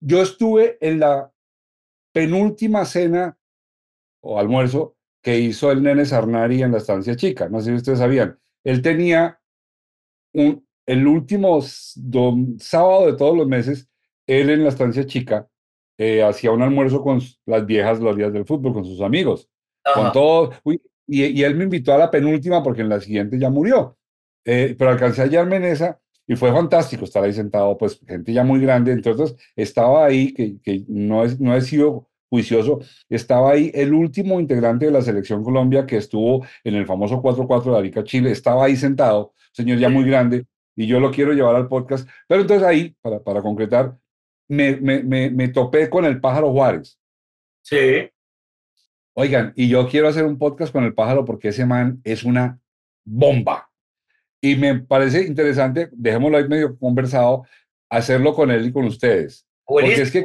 Yo 0.00 0.20
estuve 0.20 0.78
en 0.80 0.98
la 0.98 1.30
penúltima 2.12 2.84
cena 2.84 3.36
o 4.20 4.38
almuerzo 4.38 4.96
que 5.22 5.38
hizo 5.38 5.70
el 5.70 5.82
nene 5.82 6.04
Sarnari 6.04 6.62
en 6.62 6.72
la 6.72 6.78
estancia 6.78 7.16
chica. 7.16 7.48
No 7.48 7.60
sé 7.60 7.70
si 7.70 7.76
ustedes 7.76 7.98
sabían. 7.98 8.38
Él 8.64 8.82
tenía 8.82 9.38
un, 10.32 10.66
el 10.86 11.06
último 11.06 11.60
sábado 11.62 13.06
de 13.06 13.16
todos 13.16 13.36
los 13.36 13.46
meses, 13.46 13.88
él 14.26 14.50
en 14.50 14.62
la 14.64 14.70
estancia 14.70 15.06
chica 15.06 15.48
eh, 15.98 16.22
hacía 16.22 16.50
un 16.50 16.62
almuerzo 16.62 17.02
con 17.02 17.20
las 17.46 17.66
viejas 17.66 18.00
glorias 18.00 18.32
del 18.32 18.46
fútbol, 18.46 18.72
con 18.72 18.84
sus 18.84 19.00
amigos 19.00 19.48
con 19.92 20.04
Ajá. 20.04 20.12
todo. 20.12 20.52
uy, 20.64 20.80
y, 21.06 21.24
y 21.26 21.42
él 21.42 21.54
me 21.56 21.64
invitó 21.64 21.92
a 21.92 21.98
la 21.98 22.10
penúltima 22.10 22.62
porque 22.62 22.80
en 22.80 22.88
la 22.88 23.00
siguiente 23.00 23.38
ya 23.38 23.50
murió. 23.50 23.98
Eh, 24.44 24.74
pero 24.78 24.90
alcancé 24.90 25.22
a 25.22 25.24
hallarme 25.24 25.56
en 25.56 25.64
esa 25.64 26.00
y 26.26 26.36
fue 26.36 26.52
fantástico 26.52 27.04
estar 27.04 27.22
ahí 27.22 27.32
sentado, 27.32 27.76
pues 27.76 28.00
gente 28.06 28.32
ya 28.32 28.44
muy 28.44 28.60
grande. 28.60 28.92
Entonces 28.92 29.36
estaba 29.56 30.06
ahí, 30.06 30.32
que, 30.32 30.58
que 30.62 30.84
no, 30.88 31.24
es, 31.24 31.38
no 31.40 31.54
he 31.54 31.60
sido 31.60 32.08
juicioso, 32.34 32.80
estaba 33.08 33.52
ahí 33.52 33.70
el 33.74 33.94
último 33.94 34.40
integrante 34.40 34.86
de 34.86 34.90
la 34.90 35.02
selección 35.02 35.44
Colombia 35.44 35.86
que 35.86 35.96
estuvo 35.96 36.44
en 36.64 36.74
el 36.74 36.84
famoso 36.84 37.22
4-4 37.22 37.72
de 37.72 37.78
Arica, 37.78 38.02
Chile, 38.02 38.32
estaba 38.32 38.64
ahí 38.64 38.74
sentado, 38.76 39.34
señor 39.52 39.78
ya 39.78 39.88
muy 39.88 40.04
grande, 40.04 40.46
y 40.74 40.88
yo 40.88 40.98
lo 40.98 41.12
quiero 41.12 41.32
llevar 41.32 41.54
al 41.54 41.68
podcast. 41.68 42.08
Pero 42.26 42.40
entonces 42.40 42.66
ahí, 42.66 42.96
para, 43.00 43.22
para 43.22 43.40
concretar, 43.40 43.96
me, 44.48 44.76
me, 44.76 45.04
me, 45.04 45.30
me 45.30 45.48
topé 45.48 45.88
con 45.88 46.04
el 46.04 46.20
pájaro 46.20 46.50
Juárez. 46.50 46.98
Sí. 47.62 48.10
Oigan, 49.14 49.52
y 49.54 49.68
yo 49.68 49.88
quiero 49.88 50.08
hacer 50.08 50.24
un 50.24 50.36
podcast 50.36 50.72
con 50.72 50.82
el 50.82 50.92
pájaro 50.92 51.24
porque 51.24 51.48
ese 51.48 51.64
man 51.64 52.00
es 52.02 52.24
una 52.24 52.58
bomba. 53.04 53.70
Y 54.40 54.56
me 54.56 54.80
parece 54.80 55.24
interesante, 55.24 55.88
dejémoslo 55.92 56.36
ahí 56.36 56.48
medio 56.48 56.76
conversado, 56.76 57.44
hacerlo 57.88 58.34
con 58.34 58.50
él 58.50 58.66
y 58.66 58.72
con 58.72 58.86
ustedes. 58.86 59.46
Porque 59.64 59.94
es 59.94 60.10
que 60.10 60.22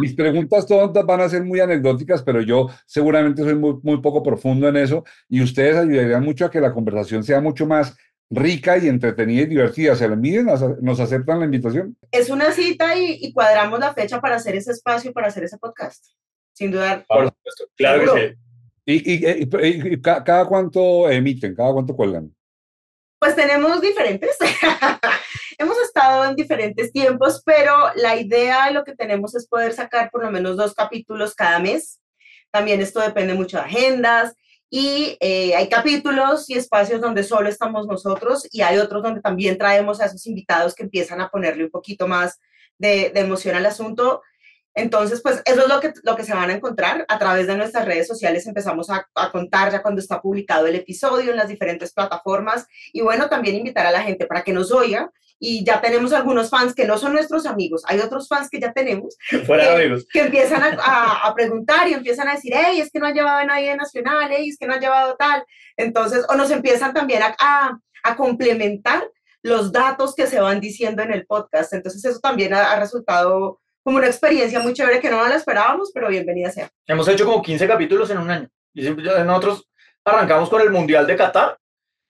mis 0.00 0.14
preguntas 0.14 0.66
todas 0.66 1.04
van 1.06 1.20
a 1.20 1.28
ser 1.28 1.44
muy 1.44 1.60
anecdóticas, 1.60 2.22
pero 2.22 2.40
yo 2.40 2.68
seguramente 2.86 3.42
soy 3.42 3.54
muy, 3.54 3.74
muy 3.82 4.00
poco 4.00 4.22
profundo 4.22 4.68
en 4.68 4.76
eso 4.76 5.04
y 5.28 5.42
ustedes 5.42 5.76
ayudarían 5.76 6.24
mucho 6.24 6.44
a 6.46 6.50
que 6.50 6.60
la 6.60 6.72
conversación 6.72 7.22
sea 7.24 7.40
mucho 7.40 7.66
más 7.66 7.96
rica 8.30 8.76
y 8.78 8.88
entretenida 8.88 9.42
y 9.42 9.46
divertida. 9.46 9.94
¿Se 9.94 10.08
la 10.08 10.16
miden? 10.16 10.46
¿Nos 10.80 11.00
aceptan 11.00 11.38
la 11.38 11.44
invitación? 11.44 11.96
Es 12.10 12.28
una 12.30 12.50
cita 12.52 12.96
y, 12.96 13.18
y 13.20 13.32
cuadramos 13.32 13.78
la 13.78 13.94
fecha 13.94 14.20
para 14.20 14.36
hacer 14.36 14.56
ese 14.56 14.72
espacio, 14.72 15.12
para 15.12 15.28
hacer 15.28 15.44
ese 15.44 15.58
podcast. 15.58 16.04
Sin 16.52 16.70
duda. 16.70 17.04
Por 17.06 17.26
supuesto, 17.28 17.64
claro 17.76 18.14
que 18.14 18.28
sí. 18.28 18.34
¿Y, 18.88 19.12
y- 19.14 19.42
y- 19.42 19.92
y 19.94 20.00
ca- 20.00 20.22
cada 20.24 20.44
cuánto 20.46 21.10
emiten? 21.10 21.54
¿Cada 21.54 21.72
cuánto 21.72 21.94
cuelgan? 21.94 22.32
Pues 23.18 23.34
tenemos 23.34 23.80
diferentes. 23.80 24.36
Hemos 25.58 25.78
estado 25.78 26.24
en 26.26 26.36
diferentes 26.36 26.92
tiempos, 26.92 27.42
pero 27.44 27.90
la 27.94 28.16
idea 28.16 28.66
de 28.66 28.72
lo 28.72 28.84
que 28.84 28.94
tenemos 28.94 29.34
es 29.34 29.48
poder 29.48 29.72
sacar 29.72 30.10
por 30.10 30.22
lo 30.22 30.30
menos 30.30 30.56
dos 30.56 30.74
capítulos 30.74 31.34
cada 31.34 31.58
mes. 31.58 32.00
También 32.50 32.80
esto 32.80 33.00
depende 33.00 33.32
mucho 33.34 33.56
de 33.56 33.64
agendas 33.64 34.34
y 34.68 35.16
eh, 35.20 35.54
hay 35.54 35.68
capítulos 35.68 36.50
y 36.50 36.54
espacios 36.54 37.00
donde 37.00 37.22
solo 37.22 37.48
estamos 37.48 37.86
nosotros 37.86 38.46
y 38.50 38.60
hay 38.60 38.78
otros 38.78 39.02
donde 39.02 39.22
también 39.22 39.56
traemos 39.56 40.00
a 40.00 40.06
esos 40.06 40.26
invitados 40.26 40.74
que 40.74 40.82
empiezan 40.82 41.20
a 41.20 41.30
ponerle 41.30 41.64
un 41.64 41.70
poquito 41.70 42.06
más 42.06 42.38
de, 42.76 43.10
de 43.14 43.20
emoción 43.20 43.56
al 43.56 43.64
asunto. 43.64 44.22
Entonces, 44.74 45.22
pues 45.22 45.40
eso 45.46 45.62
es 45.62 45.68
lo 45.68 45.80
que, 45.80 45.94
lo 46.02 46.16
que 46.16 46.24
se 46.24 46.34
van 46.34 46.50
a 46.50 46.54
encontrar. 46.54 47.06
A 47.08 47.18
través 47.18 47.46
de 47.46 47.56
nuestras 47.56 47.86
redes 47.86 48.06
sociales 48.06 48.46
empezamos 48.46 48.90
a, 48.90 49.08
a 49.14 49.32
contar 49.32 49.72
ya 49.72 49.80
cuando 49.80 50.02
está 50.02 50.20
publicado 50.20 50.66
el 50.66 50.74
episodio 50.74 51.30
en 51.30 51.38
las 51.38 51.48
diferentes 51.48 51.94
plataformas 51.94 52.66
y 52.92 53.00
bueno, 53.00 53.30
también 53.30 53.56
invitar 53.56 53.86
a 53.86 53.90
la 53.90 54.02
gente 54.02 54.26
para 54.26 54.42
que 54.44 54.52
nos 54.52 54.70
oiga. 54.70 55.10
Y 55.38 55.64
ya 55.64 55.80
tenemos 55.82 56.12
algunos 56.14 56.48
fans 56.48 56.74
que 56.74 56.86
no 56.86 56.96
son 56.96 57.12
nuestros 57.12 57.44
amigos, 57.44 57.82
hay 57.86 58.00
otros 58.00 58.26
fans 58.26 58.48
que 58.48 58.58
ya 58.58 58.72
tenemos 58.72 59.16
Fuera 59.46 59.64
Eh, 59.64 59.76
amigos. 59.76 60.06
que 60.10 60.20
empiezan 60.22 60.62
a, 60.62 60.76
a- 60.80 61.28
a 61.28 61.34
preguntar 61.34 61.86
y 61.88 61.92
empiezan 61.94 62.28
a 62.28 62.34
decir, 62.36 62.52
hey, 62.54 62.80
es 62.80 62.90
que 62.90 62.98
no 62.98 63.06
ha 63.06 63.12
llevado 63.12 63.38
a 63.38 63.44
nadie 63.44 63.70
de 63.70 63.76
nacional, 63.76 64.30
hey, 64.30 64.48
es 64.48 64.56
que 64.58 64.66
no 64.66 64.72
ha 64.74 64.80
llevado 64.80 65.14
tal. 65.16 65.44
Entonces, 65.76 66.24
o 66.28 66.34
nos 66.36 66.50
empiezan 66.50 66.94
también 66.94 67.22
a, 67.22 67.34
a, 67.38 67.78
a 68.02 68.16
complementar 68.16 69.04
los 69.42 69.70
datos 69.72 70.14
que 70.14 70.26
se 70.26 70.40
van 70.40 70.58
diciendo 70.60 71.02
en 71.02 71.12
el 71.12 71.26
podcast. 71.26 71.72
Entonces, 71.74 72.04
eso 72.04 72.18
también 72.20 72.54
ha, 72.54 72.72
ha 72.72 72.80
resultado 72.80 73.60
como 73.84 73.98
una 73.98 74.06
experiencia 74.06 74.58
muy 74.60 74.72
chévere 74.72 75.00
que 75.00 75.10
no 75.10 75.26
la 75.28 75.36
esperábamos, 75.36 75.90
pero 75.94 76.08
bienvenida 76.08 76.50
sea. 76.50 76.68
Hemos 76.86 77.06
hecho 77.08 77.24
como 77.26 77.42
15 77.42 77.68
capítulos 77.68 78.10
en 78.10 78.18
un 78.18 78.30
año. 78.30 78.48
Y 78.74 78.82
siempre- 78.82 79.04
nosotros 79.24 79.68
arrancamos 80.04 80.48
con 80.48 80.60
el 80.62 80.70
Mundial 80.70 81.06
de 81.06 81.14
Qatar. 81.14 81.58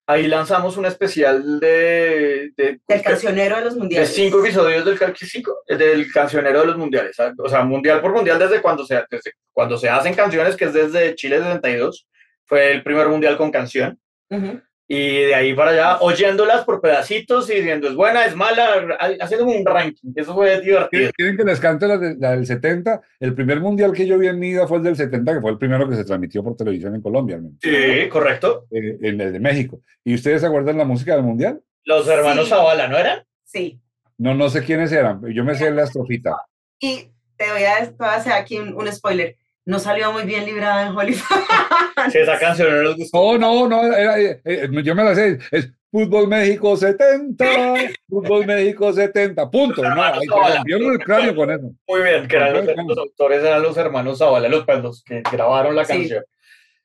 Ahí 0.08 0.28
lanzamos 0.28 0.76
un 0.76 0.86
especial 0.86 1.58
de, 1.58 2.52
de, 2.56 2.80
Del 2.86 3.02
cancionero 3.02 3.56
de 3.56 3.64
los 3.64 3.74
de 3.74 3.80
mundiales. 3.80 4.14
cinco 4.14 4.38
episodios 4.38 4.84
del, 4.84 4.98
cinco, 5.16 5.58
del 5.66 6.12
cancionero 6.12 6.60
de 6.60 6.66
los 6.66 6.76
mundiales. 6.76 7.16
O 7.38 7.48
sea, 7.48 7.64
mundial 7.64 8.00
por 8.00 8.12
mundial 8.12 8.38
desde 8.38 8.62
cuando, 8.62 8.86
se, 8.86 9.04
desde 9.10 9.32
cuando 9.52 9.76
se 9.76 9.88
hacen 9.88 10.14
canciones, 10.14 10.54
que 10.54 10.66
es 10.66 10.72
desde 10.72 11.14
Chile 11.16 11.38
62. 11.38 12.06
Fue 12.44 12.70
el 12.70 12.84
primer 12.84 13.08
mundial 13.08 13.36
con 13.36 13.50
canción. 13.50 13.98
Ujú. 14.30 14.60
Y 14.88 15.22
de 15.24 15.34
ahí 15.34 15.52
para 15.52 15.72
allá, 15.72 15.98
oyéndolas 16.00 16.64
por 16.64 16.80
pedacitos 16.80 17.50
y 17.50 17.54
diciendo 17.56 17.88
es 17.88 17.94
buena, 17.96 18.24
es 18.24 18.36
mala, 18.36 18.96
haciendo 19.20 19.46
un 19.46 19.66
ranking. 19.66 20.12
Eso 20.14 20.32
fue 20.32 20.60
divertido. 20.60 21.10
¿Quieren 21.16 21.36
que 21.36 21.42
les 21.44 21.58
cante 21.58 21.88
la, 21.88 21.98
de- 21.98 22.14
la 22.16 22.30
del 22.36 22.46
70? 22.46 23.00
El 23.18 23.34
primer 23.34 23.58
mundial 23.60 23.92
que 23.92 24.06
yo 24.06 24.16
vi 24.16 24.28
en 24.28 24.38
mi 24.38 24.50
vida 24.50 24.68
fue 24.68 24.78
el 24.78 24.84
del 24.84 24.94
70, 24.96 25.34
que 25.34 25.40
fue 25.40 25.50
el 25.50 25.58
primero 25.58 25.88
que 25.88 25.96
se 25.96 26.04
transmitió 26.04 26.44
por 26.44 26.56
televisión 26.56 26.94
en 26.94 27.02
Colombia, 27.02 27.36
menos, 27.36 27.54
Sí, 27.60 28.08
correcto. 28.08 28.66
eh, 28.70 28.96
en 29.02 29.20
el 29.20 29.32
de 29.32 29.40
México. 29.40 29.80
¿Y 30.04 30.14
ustedes 30.14 30.40
se 30.42 30.46
acuerdan 30.46 30.78
la 30.78 30.84
música 30.84 31.14
del 31.14 31.24
mundial? 31.24 31.60
Los 31.84 32.06
hermanos 32.06 32.44
Sí. 32.44 32.50
Zavala, 32.50 32.86
¿no 32.86 32.96
eran? 32.96 33.24
Sí. 33.44 33.80
No, 34.18 34.34
no 34.34 34.48
sé 34.50 34.62
quiénes 34.62 34.92
eran. 34.92 35.20
Yo 35.34 35.44
me 35.44 35.56
sé 35.56 35.68
la 35.72 35.82
estrofita. 35.82 36.36
Y 36.78 37.10
te 37.36 37.50
voy 37.50 37.64
a, 37.64 37.84
te 37.84 37.90
voy 37.98 38.06
a 38.08 38.14
hacer 38.14 38.32
aquí 38.34 38.58
un, 38.58 38.72
un 38.74 38.90
spoiler. 38.92 39.36
No 39.66 39.78
salió 39.78 40.12
muy 40.12 40.22
bien 40.24 40.46
librada 40.46 40.86
en 40.86 40.96
Hollywood. 40.96 41.20
Si 42.12 42.18
esa 42.18 42.38
canción 42.38 42.72
no 42.72 42.82
nos 42.82 42.96
gustó. 42.96 43.36
No, 43.38 43.68
no, 43.68 43.68
no, 43.68 43.82
era- 43.96 44.20
eh, 44.20 44.40
eh, 44.44 44.68
yo 44.84 44.94
me 44.94 45.02
la 45.02 45.14
sé, 45.14 45.38
es 45.50 45.72
Fútbol 45.90 46.28
México 46.28 46.76
70, 46.76 47.44
Fútbol 48.08 48.46
México 48.46 48.92
70, 48.92 49.50
punto. 49.50 49.82
No, 49.82 50.02
ahí 50.02 50.20
se 50.20 50.54
rompieron 50.56 50.92
el 50.92 50.98
cráneo 51.00 51.34
con 51.34 51.50
eso. 51.50 51.72
Muy 51.88 52.02
bien, 52.02 52.28
que 52.28 52.36
eran 52.36 52.52
los, 52.54 52.66
los 52.86 52.98
autores 52.98 53.42
eran 53.42 53.62
los 53.62 53.76
hermanos 53.76 54.18
Zavala, 54.18 54.48
los, 54.48 54.64
pues, 54.64 54.82
los 54.82 55.02
que 55.02 55.22
grabaron 55.32 55.74
la 55.74 55.84
Sí. 55.84 55.92
canción. 55.94 56.24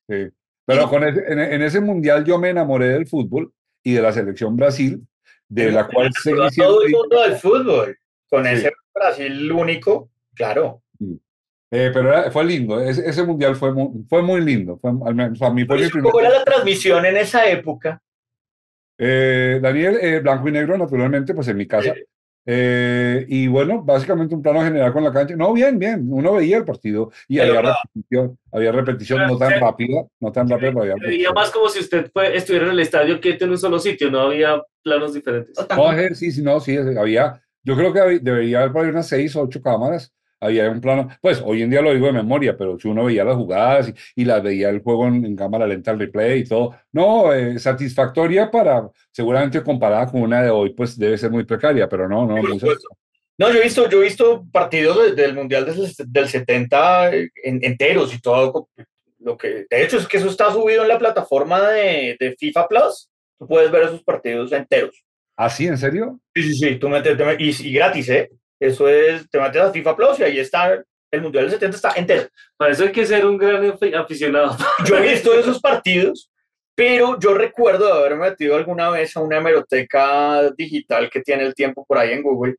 Sí. 0.10 0.28
Pero 0.66 0.90
con 0.90 1.04
ese- 1.04 1.24
en, 1.32 1.40
en 1.40 1.62
ese 1.62 1.82
mundial 1.82 2.24
yo 2.26 2.40
me 2.40 2.50
enamoré 2.50 2.88
del 2.88 3.06
fútbol 3.08 3.54
y 3.84 3.94
de 3.94 4.02
la 4.02 4.14
selección 4.14 4.56
Brasil, 4.56 5.06
de 5.50 5.72
la 5.72 5.88
cual 5.88 6.10
siendo 6.24 6.50
todo 6.50 6.84
el 6.84 6.92
mundo 6.92 7.22
del 7.22 7.36
fútbol, 7.36 7.98
con 8.30 8.46
Sí. 8.46 8.54
ese 8.54 8.72
Brasil 8.96 9.52
único, 9.52 10.10
claro. 10.34 10.81
Eh, 11.74 11.90
pero 11.94 12.10
era- 12.10 12.30
fue 12.32 12.44
lindo, 12.44 12.82
ese, 12.82 13.08
ese 13.10 13.24
mundial 13.24 13.56
fue 13.56 13.74
muy, 13.74 14.04
fue 14.10 14.22
muy 14.22 14.42
lindo. 14.42 14.78
Fue, 14.78 14.92
al 15.06 15.16
menos 15.16 15.40
para 15.40 15.54
mí 15.54 15.64
fue 15.66 15.78
mi 15.78 15.88
primer- 15.88 16.12
¿Cómo 16.12 16.20
era 16.20 16.30
la 16.30 16.44
transmisión 16.44 17.06
en 17.06 17.16
esa 17.18 17.48
época? 17.50 18.02
Eh, 18.98 19.60
Daniel, 19.62 19.98
eh, 20.02 20.20
blanco 20.20 20.48
y 20.50 20.52
negro, 20.52 20.78
naturalmente, 20.78 21.34
pues 21.34 21.48
en 21.48 21.58
mi 21.58 21.66
casa. 21.68 21.94
Sí. 21.96 22.02
Eh, 22.46 23.26
y 23.30 23.48
bueno, 23.48 23.84
básicamente 23.84 24.34
un 24.36 24.42
plano 24.42 24.62
general 24.64 24.92
con 24.92 25.04
la 25.04 25.12
cancha. 25.14 25.36
No, 25.36 25.54
bien, 25.54 25.78
bien. 25.80 26.08
Uno 26.10 26.34
veía 26.34 26.58
el 26.58 26.66
partido 26.66 27.12
y 27.28 27.38
Pero 27.38 27.52
había 27.60 27.62
no. 27.62 27.76
repetición, 27.84 28.38
había 28.52 28.72
repetición 28.72 29.28
no 29.28 29.38
tan 29.38 29.54
sí. 29.54 29.60
rápida, 29.60 30.04
no 30.20 30.32
tan 30.32 30.50
rápida, 30.50 30.70
pero 30.72 30.82
había 30.82 30.94
Se 30.96 31.00
veía 31.00 31.10
repetición. 31.30 31.34
más 31.36 31.52
como 31.52 31.70
si 31.70 31.80
usted 31.80 32.10
fue- 32.12 32.36
estuviera 32.36 32.66
en 32.66 32.72
el 32.74 32.80
estadio 32.80 33.20
quieto 33.22 33.46
en 33.46 33.52
un 33.52 33.58
solo 33.60 33.80
sitio, 33.80 34.10
no 34.12 34.20
había 34.22 34.62
planos 34.84 35.14
diferentes. 35.14 35.58
O 35.58 35.76
No, 35.76 35.94
eh, 35.98 36.14
sí, 36.16 36.32
sí, 36.32 36.42
no, 36.42 36.60
sí, 36.60 36.76
había, 36.78 37.40
yo 37.64 37.76
creo 37.76 37.94
que 37.94 38.00
había- 38.00 38.20
debería 38.20 38.60
haber 38.60 38.72
por 38.74 38.84
ahí 38.84 38.90
unas 38.90 39.08
seis 39.08 39.36
o 39.36 39.42
ocho 39.44 39.62
cámaras, 39.62 40.12
había 40.42 40.70
un 40.70 40.82
plano, 40.82 41.08
pues 41.22 41.42
hoy 41.46 41.62
en 41.62 41.70
día 41.70 41.82
lo 41.82 41.94
digo 41.94 42.08
de 42.08 42.14
memoria, 42.14 42.58
pero 42.58 42.78
si 42.80 42.88
uno 42.88 43.06
veía 43.06 43.24
las 43.24 43.36
jugadas 43.36 43.90
y, 44.16 44.22
y 44.22 44.26
las 44.26 44.42
veía 44.44 44.70
el 44.70 44.82
juego 44.82 45.08
en, 45.08 45.24
en 45.26 45.36
cámara 45.36 45.68
lenta, 45.68 45.92
el 45.92 46.00
replay 46.00 46.40
y 46.40 46.46
todo, 46.46 46.76
no, 46.92 47.32
eh, 47.34 47.60
satisfactoria 47.60 48.50
para, 48.52 48.90
seguramente 49.12 49.62
comparada 49.64 50.08
con 50.12 50.22
una 50.24 50.42
de 50.42 50.50
hoy, 50.50 50.74
pues 50.74 50.98
debe 50.98 51.18
ser 51.18 51.32
muy 51.32 51.44
precaria, 51.46 51.88
pero 51.88 52.10
no, 52.10 52.26
no. 52.26 52.42
No, 53.38 53.52
yo 53.52 53.60
he 53.60 53.64
visto, 53.64 53.90
yo 53.90 54.02
he 54.02 54.04
visto 54.06 54.46
partidos 54.52 55.16
de- 55.16 55.22
del 55.22 55.34
Mundial 55.34 55.66
del, 55.66 55.76
del 56.08 56.28
70 56.28 57.12
en- 57.16 57.32
enteros 57.64 58.14
y 58.14 58.20
todo. 58.22 58.70
Lo 59.20 59.38
que, 59.38 59.66
de 59.70 59.84
hecho, 59.84 59.98
es 59.98 60.08
que 60.08 60.18
eso 60.18 60.28
está 60.30 60.52
subido 60.52 60.84
en 60.84 60.90
la 60.90 61.00
plataforma 61.00 61.62
de, 61.70 62.18
de 62.20 62.36
FIFA 62.38 62.68
Plus. 62.68 63.10
Tú 63.40 63.48
puedes 63.48 63.72
ver 63.72 63.84
esos 63.84 64.04
partidos 64.04 64.52
enteros. 64.52 65.04
¿Así, 65.36 65.66
en 65.66 65.78
serio? 65.78 66.20
Sí, 66.36 66.44
sí, 66.44 66.54
sí. 66.56 66.76
Tú 66.76 66.88
metes, 66.90 67.18
te 67.18 67.24
met- 67.26 67.38
y, 67.40 67.68
y 67.68 67.74
gratis, 67.74 68.10
¿eh? 68.10 68.30
Eso 68.62 68.88
es, 68.88 69.30
te 69.30 69.40
metes 69.40 69.62
a 69.62 69.72
FIFA 69.72 69.96
Plus 69.96 70.20
y 70.20 70.24
ahí 70.24 70.40
está, 70.40 70.82
el 71.12 71.22
Mundial 71.22 71.46
del 71.46 71.54
70 71.54 71.76
está 71.76 71.94
entero. 71.96 72.28
Para 72.56 72.72
eso 72.72 72.84
hay 72.84 72.92
que 72.92 73.06
ser 73.06 73.26
un 73.26 73.38
gran 73.38 73.64
afi- 73.64 73.96
aficionado. 73.96 74.56
Yo 74.86 74.98
he 74.98 75.12
visto 75.12 75.34
esos 75.34 75.60
partidos, 75.60 76.32
pero 76.76 77.20
yo 77.20 77.34
recuerdo 77.34 77.86
de 77.88 77.92
haberme 77.92 78.30
metido 78.30 78.56
alguna 78.56 78.90
vez 78.90 79.16
a 79.18 79.20
una 79.22 79.38
hemeroteca 79.38 80.52
digital 80.52 81.10
que 81.10 81.22
tiene 81.22 81.44
el 81.44 81.54
tiempo 81.54 81.86
por 81.86 81.98
ahí 81.98 82.12
en 82.14 82.22
Google. 82.24 82.56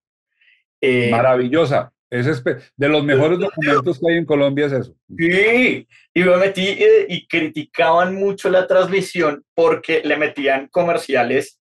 Eh, 0.80 1.08
Maravillosa. 1.10 1.92
Es 2.10 2.44
de 2.44 2.88
los 2.90 3.02
mejores 3.02 3.38
documentos 3.38 3.98
que 3.98 4.10
hay 4.12 4.18
en 4.18 4.26
Colombia 4.26 4.66
es 4.66 4.72
eso. 4.72 4.94
Sí, 5.16 5.88
y 6.12 6.22
me 6.22 6.36
metí 6.36 6.60
eh, 6.68 7.06
y 7.08 7.26
criticaban 7.26 8.14
mucho 8.14 8.50
la 8.50 8.66
transmisión 8.66 9.42
porque 9.54 10.02
le 10.04 10.18
metían 10.18 10.68
comerciales 10.68 11.58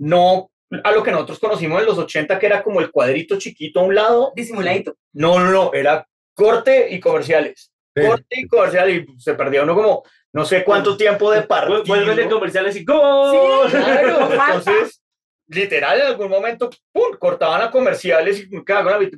no 0.00 0.50
a 0.82 0.92
lo 0.92 1.02
que 1.02 1.10
nosotros 1.10 1.38
conocimos 1.38 1.80
en 1.80 1.86
los 1.86 1.98
80, 1.98 2.38
que 2.38 2.46
era 2.46 2.62
como 2.62 2.80
el 2.80 2.90
cuadrito 2.90 3.38
chiquito 3.38 3.80
a 3.80 3.84
un 3.84 3.94
lado. 3.94 4.32
Disimuladito. 4.34 4.96
No, 5.12 5.38
no, 5.38 5.50
no, 5.50 5.70
era 5.74 6.06
corte 6.34 6.88
y 6.90 7.00
comerciales. 7.00 7.72
Sí. 7.94 8.06
Corte 8.06 8.40
y 8.40 8.46
comerciales, 8.46 9.04
y 9.06 9.20
se 9.20 9.34
perdía 9.34 9.62
uno 9.62 9.74
como 9.74 10.02
no 10.32 10.44
sé 10.46 10.64
cuánto 10.64 10.96
tiempo 10.96 11.30
de 11.30 11.42
partido. 11.42 11.84
Vuelven 11.86 12.16
de 12.16 12.28
comerciales 12.28 12.76
y 12.76 12.84
¡Gol! 12.84 13.70
Sí, 13.70 13.76
Claro, 13.76 14.20
No 14.28 14.32
entonces, 14.32 15.02
literal, 15.48 16.00
en 16.00 16.06
algún 16.06 16.30
momento, 16.30 16.70
¡pum! 16.90 17.16
cortaban 17.18 17.60
a 17.60 17.70
comerciales 17.70 18.40
y 18.40 18.48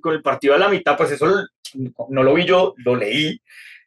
con, 0.01 0.15
el 0.15 0.23
partido 0.23 0.55
a 0.55 0.59
la 0.59 0.69
mitad, 0.69 0.97
pues 0.97 1.13
eso 1.13 1.27
no 2.09 2.23
lo 2.23 2.35
vi 2.35 2.45
yo, 2.45 2.75
lo 2.79 2.97
leí, 2.97 3.41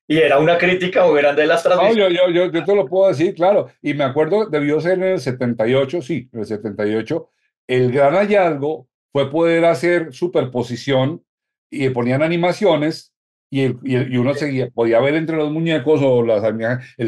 y 0.08 0.18
era 0.18 0.40
una 0.40 0.58
crítica 0.58 1.06
muy 1.06 1.20
grande 1.22 1.42
de 1.42 1.50
las 1.50 1.66
No, 1.66 1.72
transmisiones. 1.72 2.18
yo, 2.18 2.28
yo, 2.28 2.46
yo, 2.46 2.52
yo 2.52 2.64
te 2.64 2.76
lo 2.76 2.86
puedo 2.86 3.10
decir, 3.10 3.36
claro. 3.36 3.68
Y 3.82 3.94
me 3.94 4.06
acuerdo, 4.06 4.46
debió 4.46 4.80
ser 4.80 4.94
en 4.94 5.04
el 5.04 5.20
78, 5.20 6.02
sí, 6.02 6.30
en 6.32 6.40
el 6.40 6.46
78. 6.46 7.30
El 7.68 7.92
gran 7.92 8.14
hallazgo 8.14 8.88
fue 9.12 9.30
poder 9.30 9.66
hacer 9.66 10.14
superposición 10.14 11.24
y 11.72 11.90
ponían 11.90 12.24
animaciones 12.24 13.14
y, 13.50 13.62
el- 13.64 13.78
y, 13.84 13.96
el- 13.96 14.14
y 14.14 14.18
uno 14.18 14.34
seguía, 14.34 14.70
podía 14.70 15.00
ver 15.00 15.16
entre 15.16 15.38
los 15.38 15.52
muñecos 15.52 16.02
o 16.04 16.24
las 16.24 16.44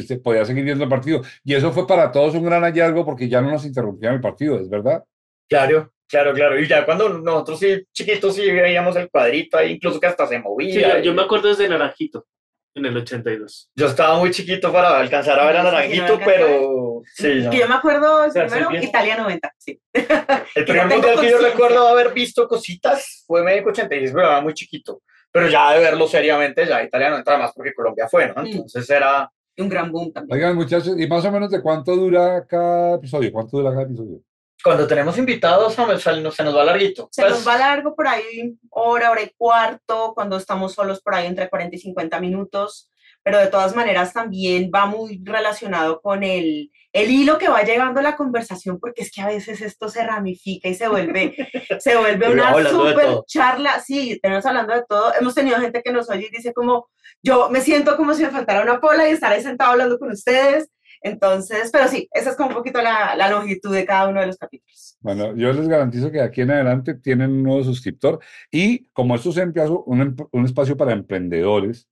se- 0.07 0.19
podía 0.19 0.45
seguir 0.45 0.63
viendo 0.65 0.83
el 0.83 0.89
partido. 0.89 1.21
Y 1.43 1.53
eso 1.53 1.71
fue 1.71 1.85
para 1.87 2.11
todos 2.11 2.35
un 2.35 2.43
gran 2.45 2.63
hallazgo 2.63 3.05
porque 3.05 3.27
ya 3.29 3.41
no 3.41 3.51
nos 3.51 3.65
interrumpían 3.65 4.15
el 4.15 4.21
partido, 4.21 4.59
¿es 4.59 4.69
verdad? 4.69 5.03
Claro, 5.49 5.91
claro, 6.07 6.33
claro. 6.33 6.59
Y 6.59 6.67
ya 6.67 6.85
cuando 6.85 7.09
nosotros 7.09 7.59
sí, 7.59 7.83
chiquitos 7.93 8.35
sí 8.35 8.49
veíamos 8.51 8.95
el 8.95 9.09
cuadrito 9.09 9.57
ahí, 9.57 9.73
incluso 9.73 9.99
que 9.99 10.07
hasta 10.07 10.27
se 10.27 10.35
Sí, 10.37 10.41
movía. 10.41 11.01
yo, 11.01 11.13
me 11.13 11.21
acuerdo 11.23 11.49
desde 11.49 11.67
Naranjito, 11.69 12.25
en 12.75 12.85
el 12.85 12.97
82. 12.97 13.71
yo 13.75 13.87
estaba 13.87 14.17
muy 14.19 14.31
chiquito 14.31 14.71
para 14.71 14.99
alcanzar 14.99 15.39
a 15.39 15.45
ver 15.45 15.57
a 15.57 15.61
sí, 15.61 15.65
Naranjito, 15.65 16.19
pero 16.23 17.01
sí, 17.13 17.41
no. 17.41 17.49
Que 17.49 17.59
yo 17.59 17.67
me 17.67 17.75
acuerdo 17.75 18.23
el 18.25 18.31
primero. 18.31 18.75
Italia 18.75 19.17
90, 19.17 19.53
sí. 19.57 19.81
El 19.93 20.65
primer 20.65 20.87
mundial 20.87 21.19
que 21.19 21.29
yo 21.29 21.39
recuerdo 21.39 21.87
haber 21.87 22.13
visto 22.13 22.47
cositas 22.47 23.23
fue 23.25 23.43
México 23.43 23.69
86, 23.69 24.11
pero 24.13 24.27
era 24.27 24.41
muy 24.41 24.53
chiquito. 24.53 25.01
Pero 25.31 25.47
ya 25.47 25.73
de 25.73 25.79
verlo 25.79 26.07
seriamente, 26.07 26.65
ya 26.65 26.83
Italia 26.83 27.09
no 27.09 27.17
entra 27.17 27.37
más 27.37 27.51
porque 27.53 27.73
Colombia 27.73 28.07
fue, 28.09 28.33
¿no? 28.33 28.41
Mm. 28.43 28.47
Entonces 28.47 28.89
era. 28.89 29.31
Un 29.57 29.67
gran 29.67 29.91
boom 29.91 30.13
también. 30.13 30.37
Oigan, 30.37 30.55
muchachos, 30.55 30.95
¿y 30.97 31.05
más 31.05 31.25
o 31.25 31.31
menos 31.33 31.51
de 31.51 31.61
cuánto 31.61 31.93
dura 31.93 32.45
cada 32.47 32.95
episodio? 32.95 33.29
¿Cuánto 33.29 33.57
dura 33.57 33.71
cada 33.71 33.83
episodio? 33.83 34.21
Cuando 34.63 34.87
tenemos 34.87 35.17
invitados, 35.17 35.73
se 35.73 35.85
nos 35.85 36.03
se 36.35 36.43
nos 36.43 36.55
va 36.55 36.63
larguito. 36.65 37.07
Se 37.11 37.21
Pues, 37.21 37.33
nos 37.33 37.47
va 37.47 37.57
largo 37.57 37.95
por 37.95 38.07
ahí 38.07 38.57
hora, 38.69 39.11
hora 39.11 39.21
y 39.21 39.29
cuarto, 39.37 40.13
cuando 40.13 40.37
estamos 40.37 40.73
solos 40.73 41.01
por 41.01 41.15
ahí 41.15 41.27
entre 41.27 41.49
40 41.49 41.75
y 41.75 41.79
50 41.79 42.19
minutos, 42.19 42.91
pero 43.23 43.37
de 43.37 43.47
todas 43.47 43.75
maneras 43.75 44.13
también 44.13 44.71
va 44.73 44.85
muy 44.85 45.21
relacionado 45.23 46.01
con 46.01 46.23
el, 46.23 46.71
el 46.91 47.11
hilo 47.11 47.37
que 47.37 47.47
va 47.47 47.63
llegando 47.63 47.99
a 47.99 48.03
la 48.03 48.15
conversación, 48.15 48.79
porque 48.79 49.03
es 49.03 49.11
que 49.11 49.21
a 49.21 49.27
veces 49.27 49.61
esto 49.61 49.89
se 49.89 50.03
ramifica 50.03 50.67
y 50.67 50.75
se 50.75 50.87
vuelve, 50.87 51.35
se 51.79 51.95
vuelve 51.95 52.29
una 52.29 52.53
super 52.69 53.21
charla. 53.27 53.79
Sí, 53.79 54.19
tenemos 54.21 54.45
hablando 54.45 54.73
de 54.73 54.83
todo. 54.87 55.13
Hemos 55.19 55.35
tenido 55.35 55.59
gente 55.59 55.81
que 55.83 55.91
nos 55.91 56.09
oye 56.09 56.27
y 56.27 56.35
dice 56.35 56.53
como, 56.53 56.89
yo 57.21 57.49
me 57.49 57.61
siento 57.61 57.95
como 57.95 58.13
si 58.13 58.23
me 58.23 58.29
faltara 58.29 58.61
una 58.61 58.79
pola 58.79 59.07
y 59.07 59.11
estar 59.11 59.31
ahí 59.31 59.41
sentado 59.41 59.71
hablando 59.71 59.99
con 59.99 60.11
ustedes. 60.11 60.69
Entonces, 61.01 61.69
pero 61.71 61.87
sí, 61.87 62.07
esa 62.11 62.31
es 62.31 62.35
como 62.35 62.49
un 62.49 62.55
poquito 62.55 62.81
la, 62.81 63.15
la 63.15 63.29
longitud 63.29 63.73
de 63.73 63.85
cada 63.85 64.09
uno 64.09 64.19
de 64.21 64.27
los 64.27 64.37
capítulos. 64.37 64.97
Bueno, 65.01 65.35
yo 65.35 65.53
les 65.53 65.67
garantizo 65.67 66.11
que 66.11 66.17
de 66.17 66.23
aquí 66.23 66.41
en 66.41 66.51
adelante 66.51 66.93
tienen 66.95 67.31
un 67.31 67.43
nuevo 67.43 67.63
suscriptor 67.63 68.19
y 68.51 68.85
como 68.87 69.15
esto 69.15 69.29
es 69.29 69.37
un, 69.37 70.01
em- 70.01 70.15
un 70.31 70.45
espacio 70.45 70.75
para 70.75 70.91
emprendedores, 70.93 71.87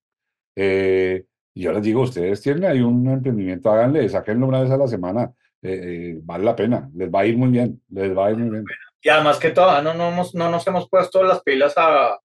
eh, 0.56 1.26
yo 1.56 1.72
les 1.72 1.82
digo, 1.82 2.02
ustedes 2.02 2.42
tienen 2.42 2.66
ahí 2.66 2.82
un 2.82 3.08
emprendimiento, 3.10 3.72
háganle, 3.72 4.08
sáquenlo 4.10 4.46
una 4.48 4.62
vez 4.62 4.72
a 4.72 4.78
la 4.78 4.88
semana, 4.88 5.32
eh, 5.62 5.82
eh, 6.16 6.20
vale 6.22 6.44
la 6.44 6.56
pena, 6.56 6.90
les 6.94 7.10
va 7.10 7.22
a 7.22 7.26
ir 7.26 7.38
muy 7.38 7.50
bien, 7.50 7.82
les 7.90 8.16
va 8.16 8.28
a 8.28 8.32
ir 8.32 8.38
muy 8.38 8.50
bien. 8.50 8.66
Y 9.02 9.10
además 9.10 9.40
que 9.40 9.52
todavía 9.52 9.82
no, 9.82 9.98
no, 9.98 10.10
hemos- 10.12 10.36
no 10.36 10.50
nos 10.52 10.68
hemos 10.68 10.90
puesto 10.90 11.24
las 11.24 11.42
pilas 11.42 11.74
a, 11.78 12.14
a 12.14 12.20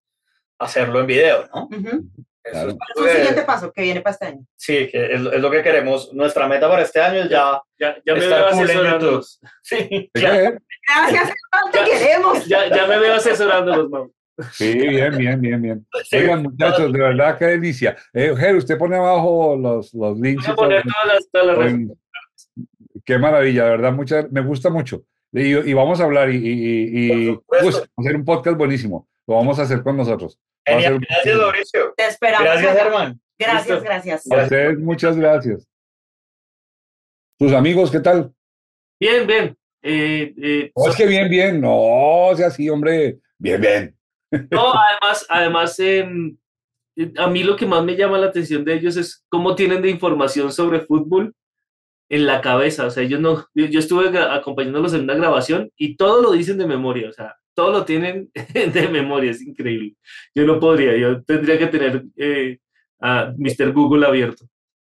hacerlo 0.59 1.01
en 1.01 1.07
video, 1.07 1.49
¿no? 1.55 1.65
Ujú. 1.67 1.79
Eso 1.79 2.32
Claro. 2.45 2.71
es 2.71 2.77
Es 2.97 3.03
que- 3.05 3.17
siguiente 3.19 3.43
paso 3.43 3.73
que 3.73 3.83
viene 3.83 4.01
para 4.01 4.15
este 4.15 4.27
año. 4.27 4.41
sí, 4.57 4.89
que 4.91 5.07
es, 5.15 5.21
es 5.21 5.41
lo 5.41 5.51
que 5.51 5.63
queremos. 5.63 6.13
Nuestra 6.13 6.49
meta 6.49 6.69
para 6.69 6.83
este 6.83 7.01
año 7.01 7.23
es 7.23 7.29
ya. 7.31 7.61
Ya, 7.79 7.97
ya 8.05 8.13
me 8.15 8.19
Estar 8.21 8.41
veo 8.41 8.49
full 8.51 8.59
en 8.59 8.65
asesorándolos. 8.65 9.41
Sí. 9.63 10.11
Gracias, 10.15 11.33
te 11.73 11.85
queremos. 11.85 12.47
Ya, 12.47 12.69
ya 12.69 12.87
me 12.87 12.99
veo 12.99 13.15
asesorándolos, 13.15 13.89
Mau. 13.91 14.13
Sí, 14.53 14.73
bien, 14.77 15.17
bien, 15.17 15.41
bien, 15.41 15.63
bien. 15.63 15.87
Oigan, 16.13 16.43
muchachos, 16.43 16.93
de 16.93 16.99
verdad, 16.99 17.39
qué 17.39 17.45
delicia. 17.45 17.97
Eh, 18.13 18.35
Ger, 18.37 18.57
usted 18.57 18.77
pone 18.79 18.97
abajo 18.97 19.57
los, 19.57 19.93
los 19.95 20.19
links. 20.19 20.45
Voy 20.47 20.53
a 20.53 20.57
poner 20.57 20.83
todas 20.83 21.07
las, 21.07 21.31
todas 21.31 21.59
las 21.59 21.97
Qué 23.05 23.19
maravilla, 23.19 23.65
de 23.65 23.71
verdad, 23.71 23.93
mucha, 23.93 24.27
me 24.31 24.41
gusta 24.41 24.71
mucho. 24.71 25.03
Y, 25.33 25.71
y 25.71 25.73
vamos 25.73 26.01
a 26.01 26.05
hablar 26.05 26.31
y, 26.31 26.37
y- 26.37 27.29
y- 27.31 27.39
pues, 27.47 27.83
hacer 27.97 28.17
un 28.17 28.25
podcast 28.25 28.57
buenísimo. 28.59 29.09
Lo 29.27 29.37
vamos 29.37 29.59
a 29.59 29.63
hacer 29.63 29.83
con 29.83 29.97
nosotros. 29.97 30.39
Genial. 30.67 31.01
Gracias, 31.09 31.37
Mauricio. 31.39 31.95
Te 31.97 32.07
esperamos. 32.07 32.45
Gracias. 32.45 32.77
Germán. 32.77 33.21
Gracias, 33.39 33.69
Listo. 33.69 33.85
gracias. 33.85 34.31
A 34.31 34.43
ustedes, 34.43 34.79
muchas 34.79 35.17
gracias. 35.17 35.67
Sus 37.39 37.53
amigos, 37.53 37.91
¿qué 37.91 38.01
tal? 38.01 38.33
Bien, 39.01 39.27
bien. 39.27 39.57
Eh, 39.83 40.33
eh, 40.37 40.73
No, 40.77 40.89
es 40.89 40.97
que 40.97 41.07
bien, 41.07 41.29
bien. 41.29 41.61
No, 41.61 42.29
o 42.29 42.37
sea, 42.37 42.51
sí, 42.51 42.69
hombre. 42.71 43.19
Bien, 43.39 43.61
bien. 43.61 43.97
No, 44.51 44.73
además, 44.75 45.27
además 45.29 45.81
em, 45.81 46.37
eh, 46.97 47.13
a 47.19 47.27
mí 47.29 47.43
lo 47.43 47.57
que 47.57 47.67
más 47.67 47.83
me 47.85 47.97
llama 47.97 48.19
la 48.19 48.27
atención 48.29 48.65
de 48.65 48.75
ellos 48.75 48.97
es 48.97 49.25
cómo 49.29 49.55
tienen 49.57 49.83
de 49.83 49.91
información 49.91 50.53
sobre 50.53 50.81
fútbol 50.81 51.35
en 52.13 52.27
la 52.27 52.43
cabeza. 52.43 52.87
O 52.87 52.91
sea, 52.91 53.03
ellos 53.03 53.21
no, 53.21 53.47
yo, 53.55 53.67
yo 53.67 53.81
estuve 53.81 54.17
acompañándolos 54.19 54.93
en 54.93 55.05
una 55.05 55.15
grabación 55.15 55.71
y 55.77 55.97
todo 55.97 56.21
lo 56.21 56.33
dicen 56.33 56.59
de 56.59 56.67
memoria. 56.67 57.09
O 57.09 57.13
sea, 57.13 57.37
todo 57.55 57.73
lo 57.73 57.85
tienen 57.87 58.31
de 58.55 58.89
memoria. 58.89 59.31
Es 59.31 59.41
increíble. 59.41 59.97
Yo 60.35 60.45
no 60.45 60.61
podría. 60.61 60.95
Yo 60.97 61.23
tendría 61.23 61.59
que 61.59 61.69
tener 61.69 62.05
eh, 62.17 62.59
a 63.01 63.33
Mr. 63.37 63.73
Google 63.73 64.07
abierto. 64.07 64.45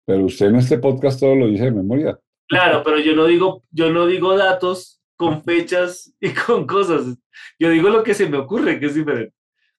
Pero 0.06 0.26
usted 0.26 0.46
en 0.46 0.56
este 0.56 0.78
podcast 0.78 1.18
todo 1.18 1.34
lo 1.34 1.48
dice 1.48 1.64
de 1.64 1.70
memoria. 1.72 2.18
Claro, 2.46 2.82
pero 2.84 2.98
yo 2.98 3.16
no 3.16 3.24
digo, 3.24 3.64
yo 3.70 3.90
no 3.90 4.06
digo 4.06 4.36
datos 4.36 5.00
con 5.16 5.42
fechas 5.42 6.14
y 6.20 6.28
con 6.46 6.66
cosas. 6.66 7.16
Yo 7.58 7.70
digo 7.70 7.88
lo 7.88 8.02
que 8.02 8.12
se 8.12 8.28
me 8.28 8.36
ocurre, 8.36 8.78
que 8.78 8.86
es 8.86 8.94
diferente. 8.94 9.32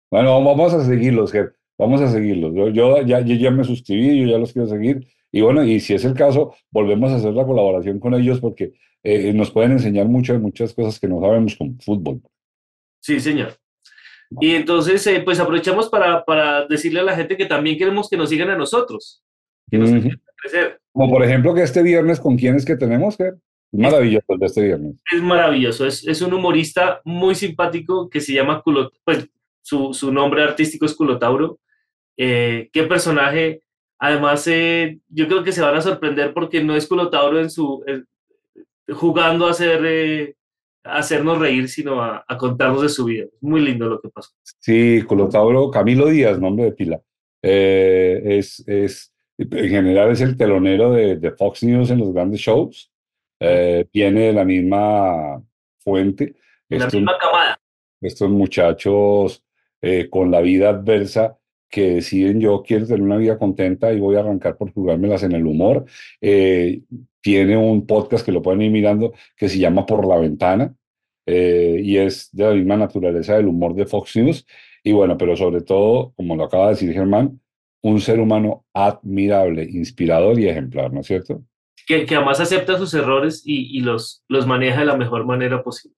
Bueno, 0.09 0.43
vamos 0.43 0.73
a 0.73 0.83
seguirlos. 0.83 1.31
Vamos 1.77 2.01
a 2.01 2.07
seguirlos. 2.07 2.55
Yo, 2.55 2.69
yo 2.69 3.01
ya, 3.03 3.19
yo 3.19 3.35
ya 3.35 3.51
me 3.51 3.63
suscribí, 3.63 4.21
yo 4.21 4.31
ya 4.31 4.39
los 4.39 4.51
quiero 4.51 4.67
seguir. 4.67 5.05
Y 5.35 5.41
bueno, 5.41 5.65
y 5.65 5.81
si 5.81 5.93
es 5.93 6.05
el 6.05 6.13
caso, 6.13 6.55
volvemos 6.71 7.11
a 7.11 7.17
hacer 7.17 7.33
la 7.33 7.45
colaboración 7.45 7.99
con 7.99 8.13
ellos 8.13 8.39
porque 8.39 8.71
eh, 9.03 9.33
nos 9.33 9.51
pueden 9.51 9.73
enseñar 9.73 10.05
muchas, 10.05 10.39
muchas 10.39 10.73
cosas 10.73 10.97
que 10.97 11.09
no 11.09 11.19
sabemos 11.19 11.57
con 11.57 11.77
fútbol. 11.81 12.21
Sí, 13.01 13.19
señor. 13.19 13.49
Y 14.39 14.51
entonces, 14.51 15.05
eh, 15.07 15.19
pues 15.25 15.37
aprovechamos 15.41 15.89
para, 15.89 16.23
para 16.23 16.65
decirle 16.67 17.01
a 17.01 17.03
la 17.03 17.17
gente 17.17 17.35
que 17.35 17.45
también 17.47 17.77
queremos 17.77 18.09
que 18.09 18.15
nos 18.15 18.29
sigan 18.29 18.49
a 18.49 18.55
nosotros. 18.55 19.25
Que 19.69 19.77
nos 19.77 19.89
ayuden 19.89 20.13
a 20.13 20.31
crecer. 20.37 20.79
Como 20.93 21.11
por 21.11 21.21
ejemplo 21.25 21.53
que 21.53 21.63
este 21.63 21.83
viernes, 21.83 22.21
¿con 22.21 22.37
quién 22.37 22.55
es 22.55 22.63
que 22.63 22.77
tenemos, 22.77 23.17
Ger? 23.17 23.35
Maravilloso 23.73 24.25
el 24.29 24.39
de 24.39 24.45
este 24.45 24.61
viernes. 24.63 24.95
Es 25.13 25.21
maravilloso. 25.21 25.85
Es, 25.85 26.07
es 26.07 26.21
un 26.21 26.33
humorista 26.33 27.01
muy 27.03 27.35
simpático 27.35 28.09
que 28.09 28.21
se 28.21 28.31
llama 28.31 28.61
Culot, 28.61 28.93
pues 29.03 29.27
su, 29.61 29.93
su 29.93 30.13
nombre 30.13 30.43
artístico 30.43 30.85
es 30.85 30.95
Culotauro. 30.95 31.59
Eh, 32.15 32.69
qué 32.71 32.83
personaje. 32.83 33.64
Además, 33.99 34.45
eh, 34.47 34.99
yo 35.09 35.27
creo 35.27 35.43
que 35.43 35.51
se 35.51 35.61
van 35.61 35.75
a 35.75 35.81
sorprender 35.81 36.33
porque 36.33 36.63
no 36.63 36.75
es 36.75 36.87
Culotauro 36.87 37.39
en 37.39 37.49
su 37.49 37.83
eh, 37.87 38.03
jugando 38.93 39.47
a 39.47 39.51
hacer 39.51 39.81
eh, 39.85 40.35
a 40.83 40.97
hacernos 40.97 41.39
reír, 41.39 41.67
sino 41.69 42.01
a, 42.01 42.23
a 42.27 42.37
contarnos 42.37 42.81
de 42.81 42.89
su 42.89 43.05
vida. 43.05 43.25
Muy 43.41 43.61
lindo 43.61 43.87
lo 43.87 43.99
que 43.99 44.09
pasó. 44.09 44.31
Sí, 44.59 45.01
Colotauro, 45.07 45.71
Camilo 45.71 46.07
Díaz, 46.07 46.39
nombre 46.39 46.65
de 46.65 46.71
pila. 46.73 47.01
Es, 47.41 48.63
es, 48.67 49.11
en 49.37 49.69
general 49.69 50.11
es 50.11 50.21
el 50.21 50.37
telonero 50.37 50.91
de, 50.91 51.15
de 51.17 51.31
Fox 51.31 51.63
News 51.63 51.89
en 51.89 51.99
los 51.99 52.13
grandes 52.13 52.39
shows. 52.41 52.91
Viene 53.39 54.21
de 54.27 54.33
la 54.33 54.45
misma 54.45 55.41
fuente. 55.79 56.35
En 56.69 56.79
la 56.79 56.85
Estos, 56.85 56.99
misma 56.99 57.17
camada. 57.17 57.59
estos 58.01 58.29
muchachos 58.29 59.43
con 60.11 60.29
la 60.31 60.41
vida 60.41 60.69
adversa 60.69 61.37
que 61.75 61.95
deciden 61.95 62.39
yo 62.39 62.63
quiero 62.65 62.87
tener 62.87 63.01
una 63.01 63.17
vida 63.17 63.37
contenta 63.37 63.91
y 63.91 63.99
voy 63.99 64.15
a 64.15 64.21
arrancar 64.21 64.55
por 64.55 64.71
jugármelas 64.71 65.23
en 65.23 65.33
el 65.33 65.45
humor. 65.45 65.83
Eh, 66.21 66.83
tiene 67.19 67.57
un 67.57 67.85
podcast 67.85 68.25
que 68.25 68.31
lo 68.31 68.41
pueden 68.41 68.61
ir 68.61 68.71
mirando 68.71 69.11
que 69.35 69.49
se 69.49 69.59
llama 69.59 69.85
Por 69.85 70.07
la 70.07 70.15
Ventana 70.15 70.73
eh, 71.25 71.81
y 71.83 71.97
es 71.97 72.29
de 72.31 72.45
la 72.45 72.53
misma 72.53 72.77
naturaleza 72.77 73.35
del 73.35 73.47
humor 73.47 73.75
de 73.75 73.85
Fox 73.85 74.15
News. 74.15 74.47
Y 74.85 74.93
bueno, 74.93 75.17
pero 75.17 75.35
sobre 75.35 75.63
todo, 75.63 76.13
como 76.15 76.37
lo 76.37 76.45
acaba 76.45 76.67
de 76.67 76.75
decir 76.75 76.93
Germán, 76.93 77.41
un 77.81 77.99
ser 77.99 78.21
humano 78.21 78.63
admirable, 78.73 79.67
inspirador 79.69 80.39
y 80.39 80.47
ejemplar, 80.47 80.93
¿no 80.93 81.01
es 81.01 81.07
cierto? 81.07 81.43
Que, 81.85 82.05
que 82.05 82.15
además 82.15 82.39
acepta 82.39 82.77
sus 82.77 82.93
errores 82.93 83.43
y, 83.45 83.77
y 83.77 83.81
los, 83.81 84.23
los 84.29 84.47
maneja 84.47 84.79
de 84.79 84.85
la 84.85 84.95
mejor 84.95 85.25
manera 85.25 85.61
posible. 85.61 85.97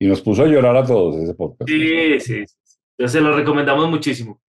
Y 0.00 0.06
nos 0.06 0.22
puso 0.22 0.44
a 0.44 0.46
llorar 0.46 0.74
a 0.74 0.86
todos 0.86 1.16
ese 1.16 1.34
podcast. 1.34 1.68
Sí, 1.68 2.18
sí. 2.18 2.20
sí. 2.20 2.54
Entonces 2.96 3.12
se 3.12 3.20
lo 3.20 3.36
recomendamos 3.36 3.90
muchísimo. 3.90 4.40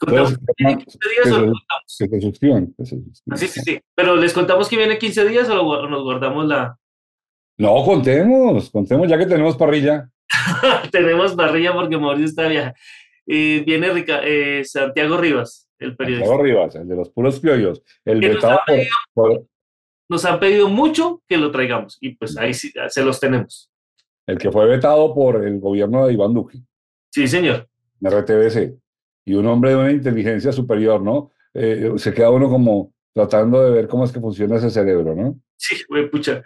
¿Contamos 0.00 0.32
que 0.38 0.44
viene 0.58 0.78
15 0.84 0.98
días 1.10 1.26
o 1.26 1.30
lo 1.30 1.36
que- 1.44 1.50
contamos? 1.52 1.96
Que 1.98 2.08
se 2.08 2.20
suscriban. 2.20 2.66
que 2.76 2.84
se 2.86 2.96
suscriban. 2.96 3.12
Ah, 3.30 3.36
Sí, 3.36 3.46
sí, 3.48 3.60
sí. 3.60 3.80
Pero 3.94 4.16
les 4.16 4.32
contamos 4.32 4.68
que 4.68 4.76
viene 4.76 4.98
15 4.98 5.24
días 5.28 5.48
o, 5.50 5.54
lo 5.54 5.64
gua- 5.64 5.84
o 5.84 5.88
nos 5.88 6.02
guardamos 6.02 6.46
la. 6.46 6.76
No, 7.58 7.84
contemos, 7.84 8.70
contemos 8.70 9.08
ya 9.08 9.18
que 9.18 9.26
tenemos 9.26 9.56
parrilla. 9.56 10.08
Tenemos 10.92 11.36
barrilla 11.36 11.72
porque 11.74 11.98
Mauricio 11.98 12.26
está 12.26 12.42
de 12.44 12.48
viaje. 12.48 12.72
Eh, 13.26 13.62
viene 13.66 13.90
Rica- 13.90 14.22
eh, 14.24 14.64
Santiago 14.64 15.16
Rivas, 15.18 15.68
el 15.78 15.94
periodista. 15.96 16.26
Santiago 16.26 16.42
Rivas, 16.44 16.74
el 16.76 16.88
de 16.88 16.96
los 16.96 17.10
puros 17.10 17.40
criollos, 17.40 17.82
el 18.04 18.20
nos 18.20 18.34
vetado 18.34 18.52
ha 18.54 18.64
por, 18.64 18.74
pedido- 18.74 18.90
por- 19.12 19.46
Nos 20.08 20.24
han 20.24 20.40
pedido 20.40 20.68
mucho 20.68 21.22
que 21.28 21.36
lo 21.36 21.50
traigamos 21.50 21.98
y 22.00 22.14
pues 22.16 22.36
ahí 22.38 22.54
sí, 22.54 22.72
se 22.88 23.04
los 23.04 23.20
tenemos. 23.20 23.70
el 24.26 24.38
que 24.38 24.50
fue 24.50 24.66
vetado 24.66 25.12
por 25.14 25.44
el 25.44 25.58
gobierno 25.60 26.06
de 26.06 26.12
Iván 26.14 26.32
Duque, 26.34 26.58
Sí, 27.12 27.26
señor. 27.28 27.68
en 28.00 28.10
RTBC, 28.10 28.79
y 29.30 29.34
un 29.34 29.46
hombre 29.46 29.70
de 29.70 29.76
una 29.76 29.92
inteligencia 29.92 30.50
superior, 30.50 31.00
¿no? 31.00 31.30
Eh, 31.54 31.92
se 31.96 32.12
queda 32.12 32.30
uno 32.30 32.48
como 32.48 32.92
tratando 33.14 33.62
de 33.62 33.70
ver 33.70 33.86
cómo 33.86 34.04
es 34.04 34.10
que 34.10 34.18
funciona 34.18 34.56
ese 34.56 34.70
cerebro, 34.70 35.14
¿no? 35.14 35.40
Sí, 35.56 35.76
güey, 35.88 36.10
pucha. 36.10 36.42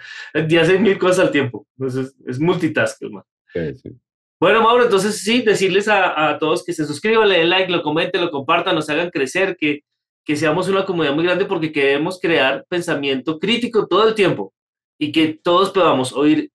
Ya 0.49 0.63
hace 0.63 0.79
mil 0.79 0.99
cosas 0.99 1.21
al 1.21 1.31
tiempo. 1.31 1.67
Entonces 1.79 2.15
es 2.27 2.39
multitask, 2.39 3.01
hermano. 3.03 3.27
Sí, 3.53 3.75
sí. 3.75 3.91
Bueno, 4.39 4.61
Mauro, 4.61 4.85
entonces 4.85 5.19
sí, 5.19 5.41
decirles 5.41 5.89
a, 5.89 6.29
a 6.29 6.39
todos 6.39 6.63
que 6.63 6.75
se 6.75 6.85
suscriban, 6.85 7.29
le 7.29 7.39
den 7.39 7.49
like, 7.49 7.73
lo 7.73 7.83
comenten, 7.83 8.21
lo 8.21 8.31
compartan, 8.31 8.75
nos 8.75 8.91
hagan 8.91 9.09
crecer, 9.09 9.57
que, 9.57 9.81
que 10.27 10.37
seamos 10.37 10.69
una 10.69 10.85
comunidad 10.85 11.15
muy 11.15 11.25
grande 11.25 11.47
porque 11.47 11.73
queremos 11.73 12.21
crear 12.21 12.67
pensamiento 12.69 13.39
crítico 13.39 13.87
todo 13.87 14.07
el 14.07 14.15
tiempo 14.15 14.53
y 14.99 15.11
que 15.11 15.41
todos 15.43 15.71
podamos 15.71 16.13
oír 16.13 16.51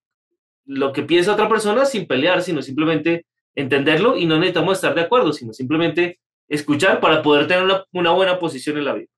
lo 0.64 0.92
que 0.92 1.02
piensa 1.02 1.32
otra 1.32 1.48
persona 1.48 1.84
sin 1.86 2.06
pelear, 2.06 2.42
sino 2.42 2.62
simplemente 2.62 3.26
entenderlo 3.60 4.16
y 4.16 4.26
no 4.26 4.36
necesitamos 4.36 4.78
estar 4.78 4.94
de 4.94 5.02
acuerdo, 5.02 5.32
sino 5.32 5.52
simplemente 5.52 6.18
escuchar 6.48 7.00
para 7.00 7.22
poder 7.22 7.46
tener 7.46 7.64
una, 7.64 7.84
una 7.92 8.10
buena 8.10 8.38
posición 8.38 8.78
en 8.78 8.84
la 8.84 8.94
vida. 8.94 9.08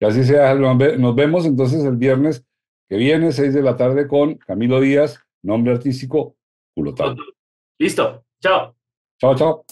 Así 0.00 0.24
sea, 0.24 0.54
nos 0.54 1.14
vemos 1.14 1.44
entonces 1.44 1.84
el 1.84 1.96
viernes 1.96 2.44
que 2.88 2.96
viene, 2.96 3.32
6 3.32 3.52
de 3.52 3.62
la 3.62 3.76
tarde, 3.76 4.06
con 4.06 4.36
Camilo 4.36 4.80
Díaz, 4.80 5.20
nombre 5.42 5.72
artístico, 5.72 6.36
Culotán. 6.74 7.16
Listo, 7.78 8.24
chao. 8.40 8.74
Chao, 9.20 9.34
chao. 9.34 9.64